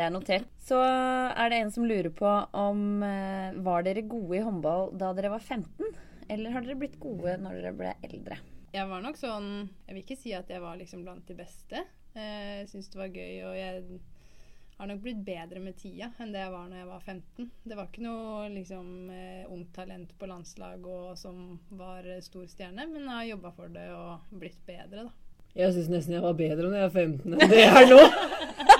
[0.00, 0.46] Det er notert.
[0.64, 5.10] Så er det en som lurer på om eh, Var dere gode i håndball da
[5.12, 5.90] dere var 15?
[6.32, 8.38] Eller har dere blitt gode når dere ble eldre?
[8.72, 11.82] Jeg var nok sånn Jeg vil ikke si at jeg var liksom blant de beste.
[12.14, 14.00] Eh, Jeg syns det var gøy, og jeg
[14.80, 17.50] har nok blitt bedre med tida enn det jeg var når jeg var 15.
[17.68, 22.88] Det var ikke noe liksom eh, ungt talent på landslag og som var stor stjerne,
[22.88, 25.12] men jeg har jobba for det og blitt bedre, da.
[25.60, 28.00] Jeg syns nesten jeg var bedre når jeg var 15 enn det jeg er nå.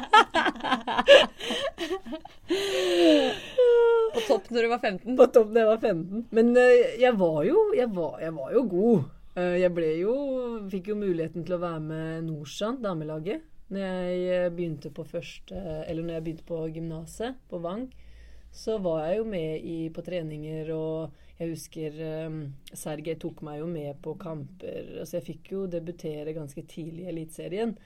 [4.14, 5.16] På topp når du var 15?
[5.16, 6.26] På topp når jeg var 15.
[6.34, 9.08] Men eh, jeg var jo, jeg var, jeg var jo god.
[9.38, 10.14] Eh, jeg ble jo
[10.72, 15.54] Fikk jo muligheten til å være med Norsan, damelaget, når jeg eh, begynte på første
[15.86, 17.86] Eller når jeg begynte på gymnaset på Vang.
[18.50, 21.94] Så var jeg jo med i, på treninger, og jeg husker
[22.26, 22.40] um,
[22.74, 24.96] Sergej tok meg jo med på kamper.
[25.00, 27.76] Altså jeg fikk jo debutere ganske tidlig i Eliteserien.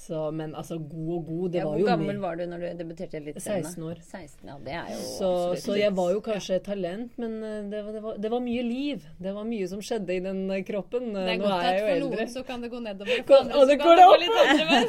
[0.00, 2.68] Så, men altså, god og god, det Ja, var hvor gammel var du når du
[2.78, 3.66] debuterte i Eliteserien?
[3.68, 3.98] 16 år.
[4.00, 5.28] 16, ja, det er jo Så,
[5.60, 8.40] så jeg var jo kanskje et talent, men eh, det var, det, var, det var
[8.40, 9.04] mye liv.
[9.20, 11.10] Det var mye som skjedde i den kroppen.
[11.12, 11.16] kroppen.
[11.16, 11.44] er Det er eldre.
[11.44, 12.16] godt er godt at for eldre.
[12.16, 14.36] noen så kan det gå nedover, for andre så det kan går det gå litt
[14.40, 14.82] nedover.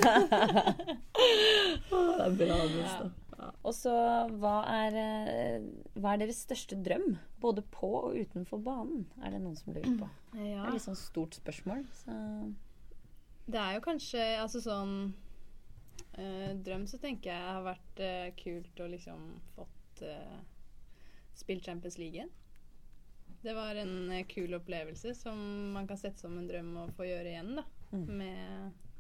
[1.92, 3.12] Det er bra, Gustav.
[3.66, 3.92] Og så,
[4.42, 5.62] hva er, eh,
[6.00, 7.16] hva er deres største drøm?
[7.42, 10.08] Både på og utenfor banen, er det noen som lurer på.
[10.08, 10.40] Ja.
[10.40, 10.66] Det Ja.
[10.68, 11.84] er litt sånn stort spørsmål.
[12.06, 12.12] Så.
[13.46, 14.96] Det er jo kanskje altså sånn
[16.18, 19.26] eh, Drøm så tenker jeg har vært eh, kult å liksom
[19.56, 20.38] fått eh,
[21.38, 22.32] spilt Champions League igjen.
[23.42, 25.40] Det var en eh, kul opplevelse som
[25.74, 27.66] man kan sette som en drøm å få gjøre igjen, da.
[27.92, 28.06] Mm.
[28.22, 28.91] Med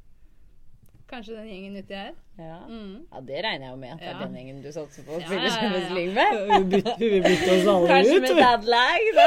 [1.12, 2.14] kanskje den gjengen uti her.
[2.42, 2.58] Ja.
[2.70, 2.94] Mm.
[3.12, 4.26] ja, det regner jeg jo med at det er Ja.
[4.26, 5.54] den gjengen du satser på å spille ja.
[5.58, 6.98] Champions League med.
[7.02, 8.22] vi vil bytte, oss alle Kanskje ut.
[8.22, 9.02] med dadlag.
[9.20, 9.26] da.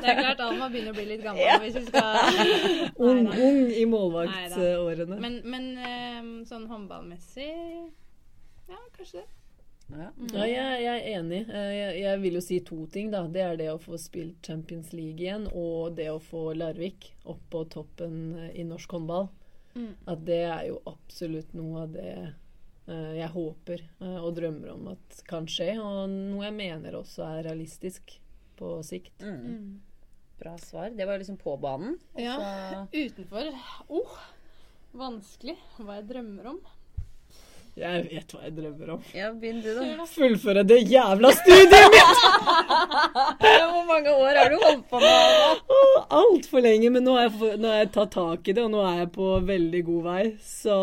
[0.00, 2.04] Det er klart Alma begynner å bli litt gammel hvis vi skal
[3.08, 5.20] Ung, ung i målvaktårene.
[5.22, 7.50] Men, men eh, sånn håndballmessig
[8.68, 9.26] Ja, kanskje det.
[9.88, 10.10] Ja.
[10.34, 11.38] Ja, jeg, jeg er enig.
[11.48, 13.06] Eh, Jeg, jeg vil jo si to ting.
[13.14, 13.22] da.
[13.32, 17.40] Det er det å få spilt Champions League igjen, og det å få Larvik opp
[17.48, 19.30] på toppen eh, i norsk håndball.
[19.74, 19.92] Mm.
[20.10, 22.12] At det er jo absolutt noe av det
[22.88, 25.74] uh, jeg håper uh, og drømmer om at kan skje.
[25.82, 28.16] Og noe jeg mener også er realistisk
[28.58, 29.14] på sikt.
[29.22, 29.78] Mm.
[30.38, 30.90] Bra svar.
[30.94, 31.96] Det var liksom på banen.
[32.14, 32.24] Også...
[32.24, 32.82] Ja.
[32.94, 33.52] Utenfor
[33.88, 34.18] oh,
[34.98, 35.58] Vanskelig.
[35.78, 36.60] Hva jeg drømmer om.
[37.78, 39.02] Jeg vet hva jeg drømmer om.
[39.14, 40.06] Ja, begynn du, da.
[40.10, 42.22] Fullføre det jævla studiet mitt!
[43.68, 45.62] Hvor mange år har du holdt på med?
[46.18, 48.82] Altfor lenge, men nå har, jeg, nå har jeg tatt tak i det, og nå
[48.84, 50.22] er jeg på veldig god vei.
[50.44, 50.76] Så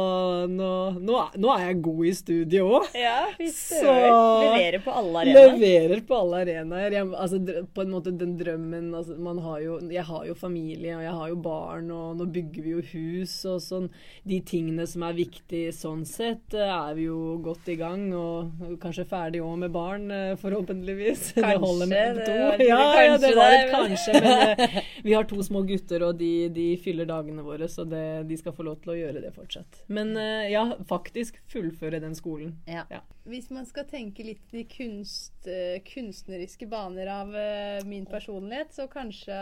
[0.51, 2.87] nå, nå, er, nå er jeg god i studiet òg.
[2.97, 5.55] Ja, vi Så- Leverer på alle arenaer.
[5.55, 6.97] Leverer på alle arenaer.
[7.15, 7.41] Altså,
[7.75, 11.15] på en måte den drømmen altså, man har jo, Jeg har jo familie, og jeg
[11.19, 13.89] har jo barn, og nå bygger vi jo hus og sånn.
[14.27, 18.07] De tingene som er viktige sånn sett, eh, er vi jo godt i gang.
[18.15, 20.07] Og kanskje ferdig òg med barn,
[20.41, 20.75] forhåpentligvis.
[20.75, 21.33] forhåpentligvis.
[21.33, 22.63] det Kanskje, holder med to.
[22.69, 24.13] Ja, ja, det var et kanskje.
[24.21, 28.27] Men eh, vi har to små gutter, og de, de fyller dagene våre, så det,
[28.29, 29.83] de skal få lov til å gjøre det fortsatt.
[29.87, 32.55] Men eh, ja, faktisk fullføre den skolen.
[32.69, 32.85] Ja.
[33.25, 38.89] Hvis man skal tenke litt i kunst, eh, kunstneriske baner av eh, min personlighet, så
[38.91, 39.35] kanskje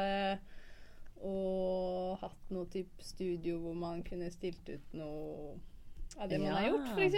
[1.23, 5.53] å hatt noe type studio hvor man kunne stilt ut noe
[6.17, 7.15] av det man har gjort, f.eks.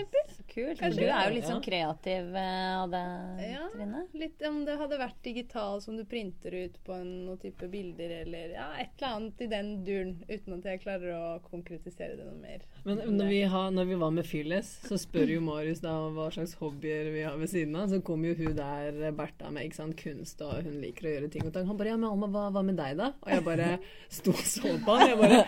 [0.56, 0.80] Kult.
[0.80, 3.04] Kanskje du er jo litt sånn kreativ eh, av det,
[3.44, 3.66] Ja.
[3.74, 4.04] Trine.
[4.16, 8.14] Litt om det hadde vært digital som du printer ut på en, noen type bilder,
[8.22, 12.28] eller ja, et eller annet i den duren, uten at jeg klarer å konkretisere det
[12.28, 12.64] noe mer.
[12.88, 16.30] Men når vi, har, når vi var med Phyllis, så spør jo Marius da hva
[16.34, 17.92] slags hobbyer vi har ved siden av.
[17.92, 21.32] Så kom jo hun der, Bertha, med ikke sant, kunst, og hun liker å gjøre
[21.36, 21.68] ting og tang.
[21.68, 23.72] Han bare 'ja, men Alma, hva, hva med deg, da?' Og jeg bare
[24.10, 25.10] sto og så på han.
[25.10, 25.46] Jeg bare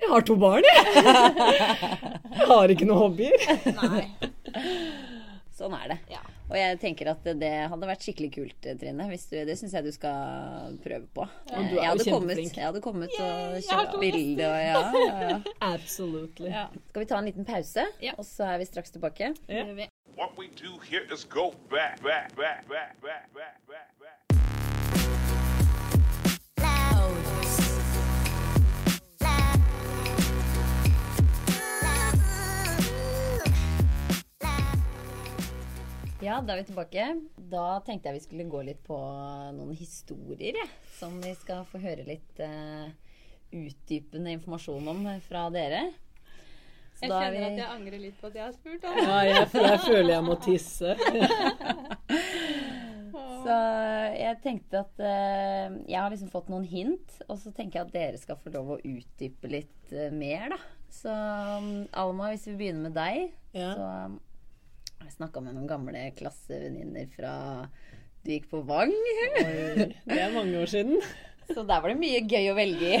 [0.00, 0.94] 'Jeg har to barn, jeg'.
[2.40, 3.38] Jeg har ikke noen hobbyer.
[3.76, 4.04] Nei.
[5.60, 5.98] Sånn er det.
[6.50, 9.04] Og jeg tenker at det hadde vært skikkelig kult, Trine.
[9.12, 11.26] Hvis du, det syns jeg du skal prøve på.
[11.46, 14.80] du er jeg, jo hadde kommet, jeg hadde kommet og har kjøpt bilde og ja,
[15.04, 15.38] ja, ja.
[15.74, 16.50] Absolutely.
[16.50, 18.16] Ja, Skal vi ta en liten pause, Ja.
[18.18, 19.34] og så er vi straks tilbake?
[19.46, 19.86] vi.
[20.16, 24.20] What we do here is go back, back, back, back, back, back, back, back.
[36.20, 37.04] Ja, da er vi tilbake.
[37.48, 38.96] Da tenkte jeg vi skulle gå litt på
[39.56, 40.58] noen historier.
[40.98, 42.90] Som vi skal få høre litt uh,
[43.56, 45.86] utdypende informasjon om fra dere.
[46.98, 48.98] Så Jeg da er kjenner at jeg angrer litt på at jeg har spurt om
[49.00, 50.96] Ja, jeg, jeg føler jeg må tisse.
[53.40, 53.54] Så
[54.20, 57.94] jeg tenkte at uh, Jeg har liksom fått noen hint, og så tenker jeg at
[57.94, 60.58] dere skal få lov å utdype litt uh, mer, da.
[60.92, 63.70] Så um, Alma, hvis vi begynner med deg, Ja.
[63.78, 64.18] så um,
[65.00, 67.32] Jeg snakka med noen gamle klassevenninner fra
[68.20, 68.92] Du gikk på Vang.
[68.92, 71.00] Oi, det er mange år siden.
[71.54, 72.98] Så der var det mye gøy å velge i.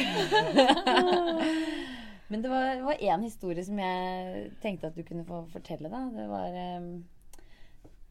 [2.30, 5.90] Men det var, én historie som jeg tenkte at du kunne få fortelle.
[5.92, 6.02] da.
[6.14, 6.58] Det var,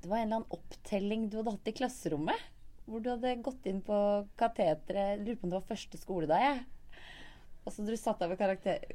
[0.04, 2.48] det var en eller annen opptelling du hadde hatt i klasserommet.
[2.90, 3.98] Hvor du hadde gått inn på
[4.40, 6.46] kateteret lurer på om det var første skoledag.
[6.46, 7.04] jeg.
[7.66, 8.40] Og så hadde du satt deg ved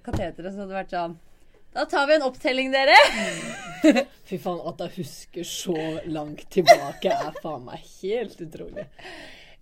[0.06, 1.18] kateteret, så hadde det vært sånn
[1.74, 2.94] Da tar vi en opptelling, dere!
[4.28, 8.84] Fy faen, at jeg husker så langt tilbake er faen meg helt utrolig.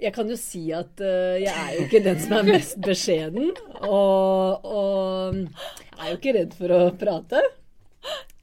[0.02, 3.48] Jeg kan jo si at uh, jeg er jo ikke den som er mest beskjeden.
[3.86, 7.40] Og, og jeg er jo ikke redd for å prate.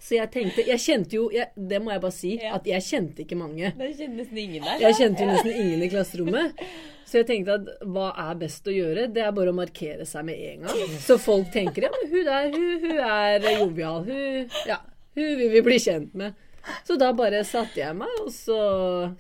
[0.10, 2.56] Så jeg tenkte Jeg kjente jo jeg, Det må jeg bare si, Ja.
[2.58, 3.69] at jeg kjente ikke mange.
[3.78, 4.80] Det kjente nesten ingen der.
[4.88, 6.63] Jeg kjente jo nesten ingen i klasserommet.
[7.10, 9.08] Så jeg tenkte at hva er best å gjøre?
[9.13, 10.98] Det er bare å markere seg med en gang.
[11.02, 14.04] Så folk tenker ja, men hun der, hun, hun er jovial.
[14.10, 14.78] Hun, ja,
[15.17, 16.38] hun vil vi bli kjent med.
[16.86, 18.60] Så da bare satte jeg meg, og så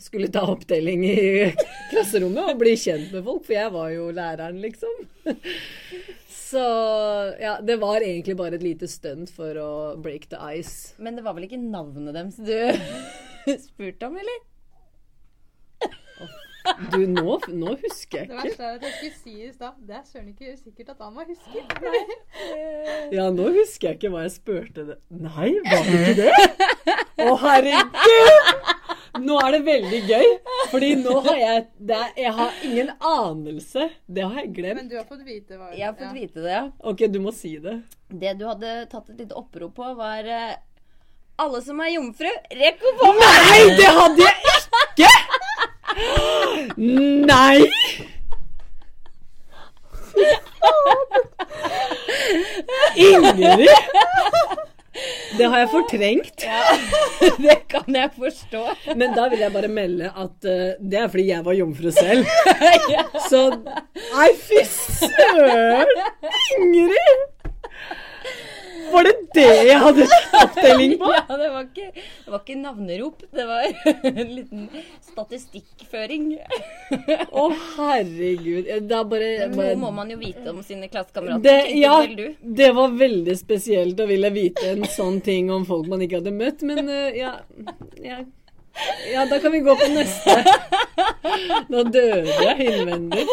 [0.01, 1.19] skulle ta opptelling i
[1.89, 4.91] klasserommet og bli kjent med folk, for jeg var jo læreren, liksom.
[6.49, 6.61] Så
[7.41, 10.95] ja, det var egentlig bare et lite stunt for å break the ice.
[10.97, 14.45] Men det var vel ikke navnet deres du spurte om, eller?
[16.91, 18.35] Du, nå, nå husker jeg ikke.
[18.35, 20.99] Det verste er at jeg skulle si i stad Det er søren ikke sikkert at
[21.07, 21.61] Anna husker.
[23.15, 24.97] Ja, nå husker jeg ikke hva jeg spurte det.
[25.09, 26.33] Nei, var det ikke det?
[27.25, 28.98] Å, herregud!
[29.17, 30.27] Nå er det veldig gøy,
[30.69, 33.89] fordi nå har jeg det er, Jeg har ingen anelse.
[34.05, 34.77] Det har jeg glemt.
[34.83, 36.63] Men du har fått vite hva Jeg har fått vite det, ja.
[36.91, 37.79] Ok, du må si det.
[38.09, 40.55] Det du hadde tatt et lite opprop på, var eh,
[41.41, 42.29] Alle som er jomfru,
[42.61, 43.29] rekk opp hånda!
[43.49, 44.37] Nei, det hadde jeg
[44.85, 45.11] ikke!
[47.29, 47.59] Nei!
[53.09, 53.69] Ingrid!
[55.37, 56.45] Det har jeg fortrengt.
[57.45, 58.63] Det kan jeg forstå.
[58.95, 62.25] Men da vil jeg bare melde at uh, det er fordi jeg var jomfru selv.
[63.29, 65.91] Så Nei, fy søren!
[66.57, 67.27] Ingrid!
[68.91, 70.07] Var det det jeg hadde
[70.43, 71.11] oppdeling på?
[71.19, 73.23] Ja, det var ikke, det var ikke navnerop.
[73.35, 73.67] Det var
[74.09, 74.65] en liten
[75.05, 76.31] statistikkføring.
[77.29, 78.69] Å, herregud.
[78.89, 81.43] Da bare, bare noe må man jo vite om sine klassekamerater.
[81.43, 81.95] det, ja,
[82.41, 86.35] det var veldig spesielt å ville vite en sånn ting om folk man ikke hadde
[86.35, 87.35] møtt, men eh, ja,
[88.03, 88.21] ja
[89.13, 90.35] Ja, da kan vi gå på neste.
[91.71, 93.25] Nå døde jeg innvendig.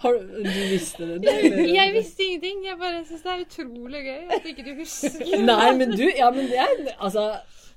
[0.00, 1.18] Har, du du visste det?
[1.24, 1.62] du, eller?
[1.74, 2.62] Jeg visste ingenting.
[2.68, 5.36] Jeg bare syns det er utrolig gøy at ikke du husker.
[5.44, 7.26] Nei, men du Ja, men det er Altså,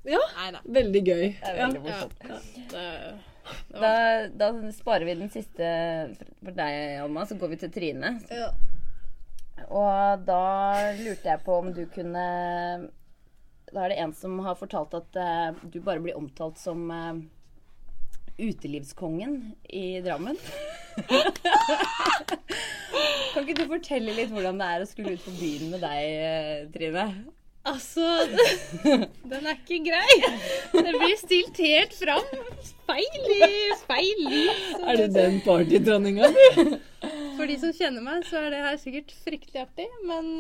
[0.07, 0.21] ja.
[0.63, 1.25] Veldig gøy.
[1.27, 1.67] Det er Ja.
[1.67, 2.73] veldig morsomt.
[2.73, 2.91] Ja.
[3.75, 3.93] Da,
[4.39, 5.67] da sparer vi den siste
[6.39, 8.13] for deg, Alma, så går vi til Trine.
[8.31, 8.53] Ja.
[9.67, 10.39] Og da
[11.01, 12.23] lurte jeg på om du kunne
[13.73, 17.17] Da er det en som har fortalt at uh, du bare blir omtalt som uh,
[18.37, 20.37] utelivskongen i Drammen.
[23.33, 26.01] kan ikke du fortelle litt hvordan det er å skulle ut på byen med deg,
[26.27, 27.07] eh, Trine?
[27.63, 28.03] Altså,
[29.31, 30.15] den er ikke grei.
[30.73, 32.25] Det blir stilt helt fram.
[32.67, 34.65] Speil i speil lys.
[34.83, 36.27] Er det den partydronninga?
[37.37, 39.87] For de som kjenner meg, så er det her sikkert fryktelig artig.
[40.09, 40.33] Men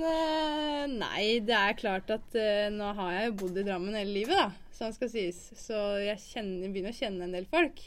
[0.95, 4.37] nei, det er klart at uh, nå har jeg jo bodd i Drammen hele livet,
[4.37, 4.49] da.
[4.73, 5.39] Sånn skal sies.
[5.59, 7.81] Så jeg kjenner, begynner å kjenne en del folk.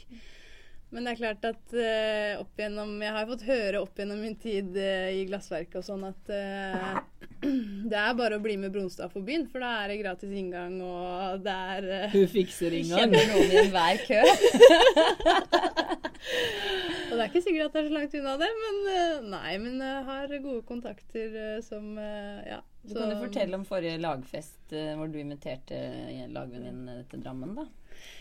[0.89, 4.37] Men det er klart at uh, opp gjennom Jeg har fått høre opp gjennom min
[4.39, 7.01] tid uh, i glassverket og sånn at uh,
[7.91, 10.79] det er bare å bli med Bronstad for byen, for da er det gratis inngang,
[10.81, 13.03] og det er Hun fikser inngang.
[13.03, 14.21] Kjenner noen i enhver kø?
[17.07, 18.79] Og det er ikke sikkert at det er så langt unna det, men
[19.31, 22.59] nei, men jeg har gode kontakter som Ja.
[22.83, 25.79] Du kan jo fortelle om forrige lagfest hvor du inviterte
[26.35, 27.65] lagvenninnen til Drammen, da.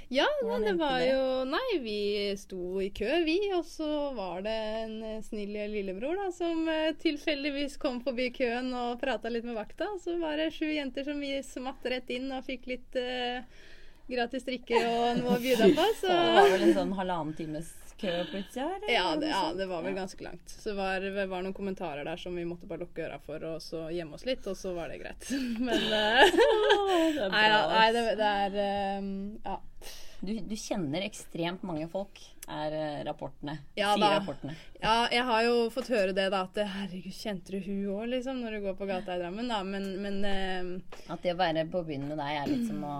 [0.08, 1.06] Ja, Hvordan men det var det?
[1.10, 2.00] jo Nei, vi
[2.38, 3.38] sto i kø, vi.
[3.56, 8.70] Og så var det en eh, snill lillebror da, som eh, tilfeldigvis kom forbi køen
[8.76, 9.88] og prata litt med vakta.
[10.02, 13.42] Så var det sju jenter som vi smatt rett inn og fikk litt uh,
[14.06, 15.90] gratis drikke og noe å bjuda på.
[16.02, 18.64] Så det var vel en sånn halvannen times kø plutselig?
[18.64, 18.92] eller?
[18.94, 20.48] ja det, ja, det var vel ganske langt.
[20.50, 23.42] Så det var, det var noen kommentarer der som vi måtte bare lukke øra for,
[23.48, 25.30] og så gjemme oss litt, og så var det greit.
[25.66, 26.34] Men eh,
[27.16, 29.60] Det er Nei nei, det, det er um, Ja.
[30.16, 33.58] Du, du kjenner ekstremt mange folk, er eh, rapportene.
[33.76, 34.14] Ja sier da.
[34.16, 34.54] rapportene.
[34.80, 36.46] Ja, jeg har jo fått høre det, da.
[36.48, 38.40] At herregud, kjente du hun òg, liksom?
[38.40, 39.60] Når du går på gata i Drammen, da.
[39.66, 42.96] Men, men uh, At det å være på byen med deg er litt som å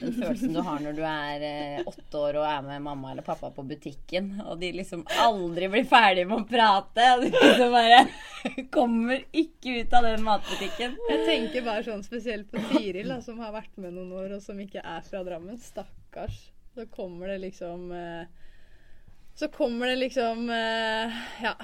[0.00, 3.26] den følelsen du har når du er eh, åtte år og er med mamma eller
[3.26, 7.74] pappa på butikken, og de liksom aldri blir ferdig med å prate, og du liksom
[7.76, 8.02] bare
[8.76, 10.96] kommer ikke ut av den matbutikken.
[11.10, 14.60] jeg tenker bare sånn spesielt på Tiril, som har vært med noen år, og som
[14.60, 15.58] ikke er fra Drammen.
[15.60, 16.48] Stakkars.
[16.74, 18.39] Så kommer det liksom eh,
[19.40, 21.54] så kommer det liksom eh, Ja,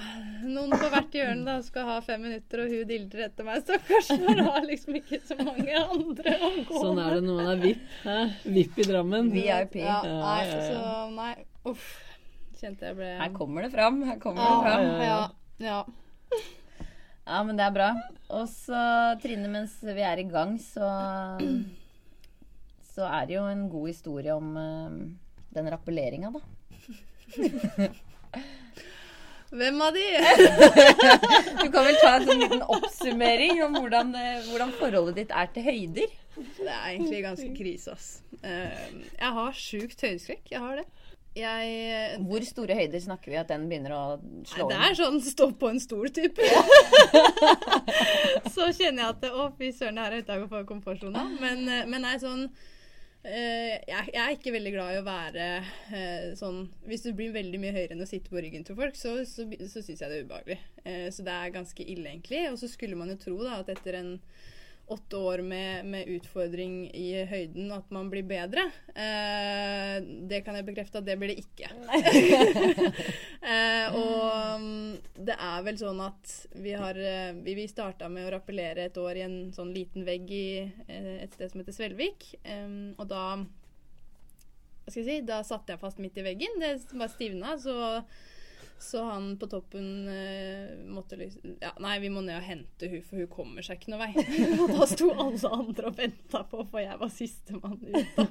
[0.49, 4.09] noen på hvert hjørne da skal ha fem minutter, og hun dildrer etter meg, stakkars.
[4.09, 7.61] For har liksom ikke så mange andre å gå Sånn er det når man er
[7.61, 7.83] VIP.
[8.01, 8.17] Hæ?
[8.55, 9.29] VIP i Drammen.
[9.35, 9.77] VIP.
[9.83, 10.39] Ja, nei,
[10.71, 10.81] så
[11.13, 11.35] nei.
[11.69, 11.85] Uff.
[12.57, 14.01] Kjente jeg ble Her kommer det fram.
[14.09, 14.89] Her kommer ja, det fram.
[15.05, 15.21] ja,
[15.67, 16.41] ja.
[17.27, 17.93] Ja, men det er bra.
[18.33, 18.81] Og så,
[19.21, 20.89] Trine, mens vi er i gang, så
[22.95, 25.01] Så er det jo en god historie om uh,
[25.53, 26.56] den rappelleringa, da.
[29.57, 30.03] Hvem av de?
[31.61, 35.47] Du kan vel ta en sånn liten oppsummering om hvordan, eh, hvordan forholdet ditt er
[35.55, 36.09] til høyder?
[36.35, 38.07] Det er egentlig ganske krise, ass.
[38.43, 40.51] Eh, jeg har sjukt høydeskrekk.
[40.51, 40.87] Jeg har det.
[41.37, 44.03] Jeg Hvor store høyder snakker vi at den begynner å
[44.49, 44.71] slå inn?
[44.73, 46.41] Det er sånn stå på en stol-type.
[48.55, 51.27] så kjenner jeg at å, fy søren, det her er utafor komfortsona.
[51.39, 52.75] Men, eh, men nei, sånn eh,
[53.27, 55.47] jeg, jeg er ikke veldig glad i å være
[55.91, 58.95] eh, sånn Hvis du blir veldig mye høyere enn å sitte på ryggen til folk,
[58.95, 60.59] så, så, så syns jeg det er ubehagelig.
[60.83, 62.45] Eh, så det er ganske ille, egentlig.
[62.51, 64.13] Og så skulle man jo tro da at etter en
[64.87, 68.63] åtte år med, med utfordring i høyden, at man blir bedre.
[68.95, 69.97] Eh,
[70.29, 71.67] det kan jeg bekrefte at det blir det ikke.
[73.51, 74.95] eh, og mm,
[75.27, 76.33] det er vel sånn at
[76.63, 80.07] vi har eh, Vi, vi starta med å rappellere et år i en sånn liten
[80.07, 82.31] vegg i eh, et sted som heter Svelvik.
[82.47, 83.25] Eh, og da
[84.87, 86.61] hva skal jeg si, Da satte jeg fast midt i veggen.
[86.63, 87.57] Det bare stivna.
[87.59, 87.75] Så
[88.79, 93.03] så han på toppen uh, måtte liksom Ja, nei, vi må ned og hente hun,
[93.05, 94.25] for hun kommer seg ikke noe vei.
[94.61, 98.11] og da sto alle andre og venta på, for jeg var sistemann ut.
[98.17, 98.27] da.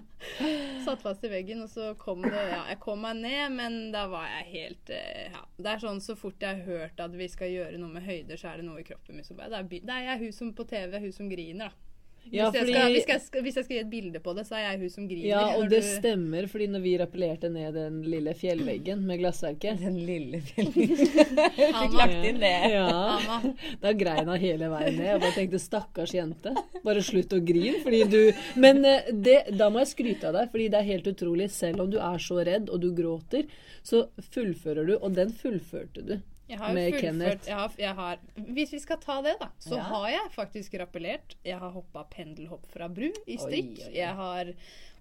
[0.86, 4.06] Satt fast i veggen, og så kom det Ja, jeg kom meg ned, men da
[4.12, 5.42] var jeg helt uh, Ja.
[5.56, 8.38] Det er sånn så fort jeg har hørt at vi skal gjøre noe med høyder,
[8.38, 10.36] så er det noe i kroppen min som bare Det er, det er jeg hun
[10.36, 11.85] som på TV, hun som griner, da.
[12.32, 14.44] Ja, hvis, jeg skal, hvis, jeg skal, hvis jeg skal gi et bilde på det,
[14.48, 15.26] så er jeg hun som griner.
[15.28, 19.78] Ja, og det du- stemmer, fordi når vi rappellerte ned den lille fjellveggen med glassverket
[19.84, 20.96] Den lille fjellveggen.
[21.80, 22.52] Fikk lagt inn det.
[22.74, 23.40] ja,
[23.82, 25.06] Da grein hun hele veien ned.
[25.12, 26.54] Jeg bare tenkte stakkars jente.
[26.84, 27.78] Bare slutt å grine.
[27.84, 28.20] Fordi du
[28.60, 31.50] Men eh, det, da må jeg skryte av deg, fordi det er helt utrolig.
[31.54, 33.46] Selv om du er så redd og du gråter,
[33.86, 34.96] så fullfører du.
[34.98, 36.16] Og den fullførte du.
[36.48, 37.48] Jeg har med fullført Kenneth.
[37.48, 38.18] jeg har, jeg har,
[38.54, 39.82] Hvis vi skal ta det, da, så Ja.
[39.82, 41.34] har jeg faktisk rappellert.
[41.44, 43.72] Jeg har hoppa pendelhopp fra bru i strikk.
[43.78, 43.96] Oi, oi, oi.
[43.96, 44.52] Jeg har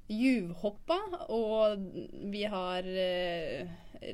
[0.10, 0.98] juvhoppa,
[1.34, 1.86] og
[2.32, 3.68] vi har eh,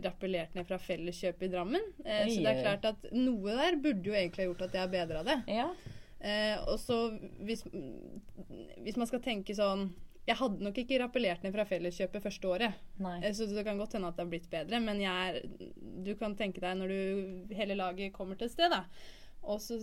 [0.03, 1.87] rappellert ned fra Felleskjøpet i Drammen.
[2.05, 4.85] Eh, så det er klart at noe der burde jo egentlig ha gjort at jeg
[4.85, 5.39] har bedra det.
[5.51, 5.69] Ja.
[6.21, 6.99] Eh, og så
[7.41, 7.63] hvis,
[8.85, 9.89] hvis man skal tenke sånn
[10.29, 12.77] Jeg hadde nok ikke rappellert ned fra Felleskjøpet første året.
[13.01, 13.17] Nei.
[13.25, 15.41] Eh, Så det kan godt hende at det har blitt bedre, men jeg er,
[16.05, 18.83] du kan tenke deg når du, hele laget kommer til et sted, da,
[19.41, 19.79] og så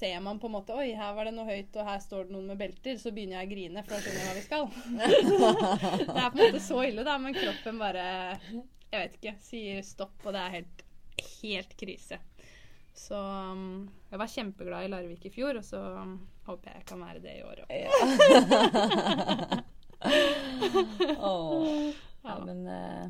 [0.00, 2.32] ser man på en måte Oi, her var det noe høyt, og her står det
[2.32, 2.96] noen med belter.
[2.96, 4.64] Så begynner jeg å grine, for da skjønner jeg hva vi skal.
[6.14, 8.04] det er på en måte så ille, da, men kroppen bare
[8.46, 9.34] Jeg vet ikke.
[9.44, 10.84] Sier stopp, og det er helt,
[11.42, 12.16] helt krise.
[12.96, 16.16] Så um, jeg var kjempeglad i Larvik i fjor, og så um,
[16.48, 17.70] håper jeg jeg kan være det i år òg.
[21.30, 21.90] Åh.
[22.24, 23.08] Ja, men eh,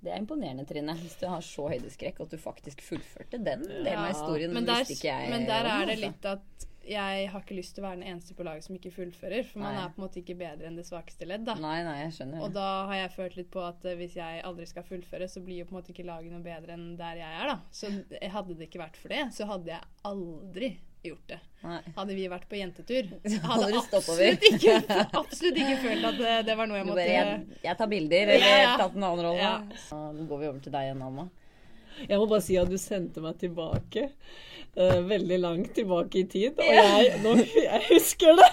[0.00, 0.94] det er imponerende, Trine.
[1.00, 4.54] Hvis du har så høydeskrekk at du faktisk fullførte den delen av historien.
[4.54, 6.04] men der, jeg men der er det altså.
[6.06, 8.92] litt at jeg har ikke lyst til å være den eneste på laget som ikke
[8.94, 9.44] fullfører.
[9.44, 9.82] For man Nei.
[9.82, 11.44] er på en måte ikke bedre enn det svakeste ledd.
[11.44, 11.58] da.
[11.60, 12.44] Nei, nei, jeg skjønner.
[12.46, 15.42] Og da har jeg følt litt på at eh, hvis jeg aldri skal fullføre, så
[15.44, 17.58] blir jo på en måte ikke laget noe bedre enn der jeg er, da.
[17.74, 17.92] Så
[18.38, 20.70] hadde det ikke vært for det, så hadde jeg aldri
[21.06, 21.38] gjort det.
[21.62, 21.78] Nei.
[21.96, 23.08] Hadde vi vært på jentetur,
[23.50, 23.78] hadde over.
[23.98, 24.76] absolutt ikke,
[25.18, 28.32] absolutt ikke følt at det, det var noe jeg måtte bare, jeg, jeg tar bilder,
[28.36, 28.76] eller Ja, ja.
[28.78, 29.42] tatt en annen rolle.
[29.42, 29.82] Ja.
[29.88, 31.28] Så Nå går vi over til deg igjen, Alma.
[31.98, 34.08] Jeg må bare si at du sendte meg tilbake.
[34.78, 36.60] Uh, veldig langt tilbake i tid.
[36.62, 38.52] Og jeg, nå, jeg husker det!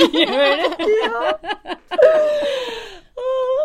[0.16, 0.88] Gjør det?
[1.04, 2.86] Ja.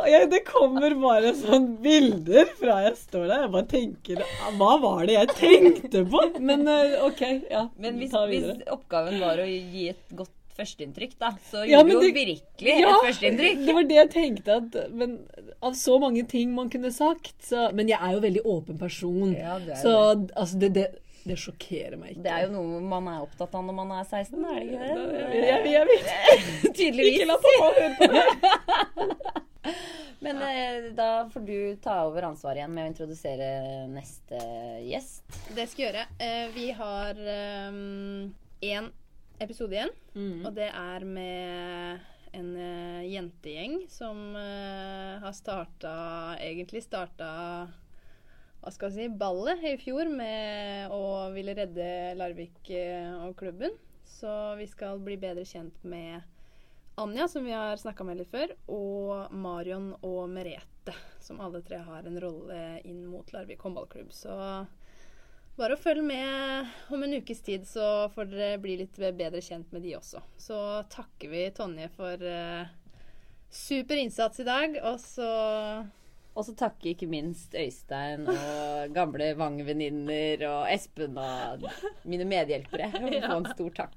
[0.09, 3.43] Jeg, det kommer bare sånn bilder fra jeg står der.
[3.45, 4.23] Jeg bare tenker
[4.59, 6.23] Hva var det jeg tenkte på?
[6.39, 7.67] Men eh, OK, ja.
[7.81, 12.07] Men hvis, hvis oppgaven var å gi et godt førsteinntrykk, da, så Ja, gjorde du
[12.07, 13.63] jo virkelig Ja, et førsteinntrykk.
[13.67, 14.59] Det var det jeg tenkte.
[14.61, 15.17] At, men
[15.65, 19.33] av så mange ting man kunne sagt så, Men jeg er jo veldig åpen person.
[19.33, 19.81] Ja, det er det.
[19.81, 19.95] så
[20.35, 20.87] altså, det,
[21.25, 22.23] det, sjokkerer meg ikke.
[22.25, 24.79] Det er jo noe man er opptatt av når man er 16, er det ikke
[24.81, 25.45] det?
[25.45, 26.05] jeg, jeg vet
[26.79, 27.15] Tydeligvis.
[27.15, 28.25] ikke la pappa høre på det.
[30.25, 33.47] Men eh, da får du ta over ansvaret igjen med å introdusere
[33.91, 34.39] neste
[34.87, 35.25] gjest.
[35.53, 36.05] Det skal jeg gjøre.
[36.23, 37.19] Eh, vi har
[38.65, 38.91] én
[39.43, 40.45] episode igjen, Mm.
[40.47, 41.99] og det er med
[42.35, 45.95] en eh, jentegjeng som eh, har starta
[46.39, 47.67] Egentlig starta
[48.65, 53.75] hva skal jeg si, ballet i fjor med å ville redde Larvik eh, og klubben.
[54.09, 56.23] Så vi skal bli bedre kjent med
[56.97, 61.83] Anja, som vi har snakka med litt før, og Marion og Merete, som alle tre
[61.85, 64.09] har en rolle inn mot Larvik håndballklubb.
[64.15, 64.33] Så
[65.59, 69.75] bare å følge med om en ukes tid, så får dere bli litt bedre kjent
[69.75, 70.23] med de også.
[70.41, 70.57] Så
[70.89, 72.65] takker vi Tonje for uh,
[73.53, 75.29] super innsats i dag, og så
[76.35, 81.63] Og så takke ikke minst Øystein og gamle Vang-venninner og Espen og
[82.03, 82.91] mine medhjelpere.
[82.91, 83.95] Få en stor takk.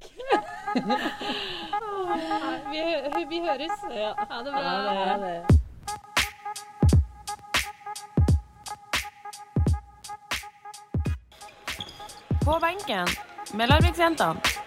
[2.71, 2.79] vi,
[3.33, 3.77] vi høres.
[3.91, 4.61] Ha det bra.
[5.11, 5.39] Ha det.
[12.45, 13.07] På benken
[13.59, 14.58] med Larviksjentene.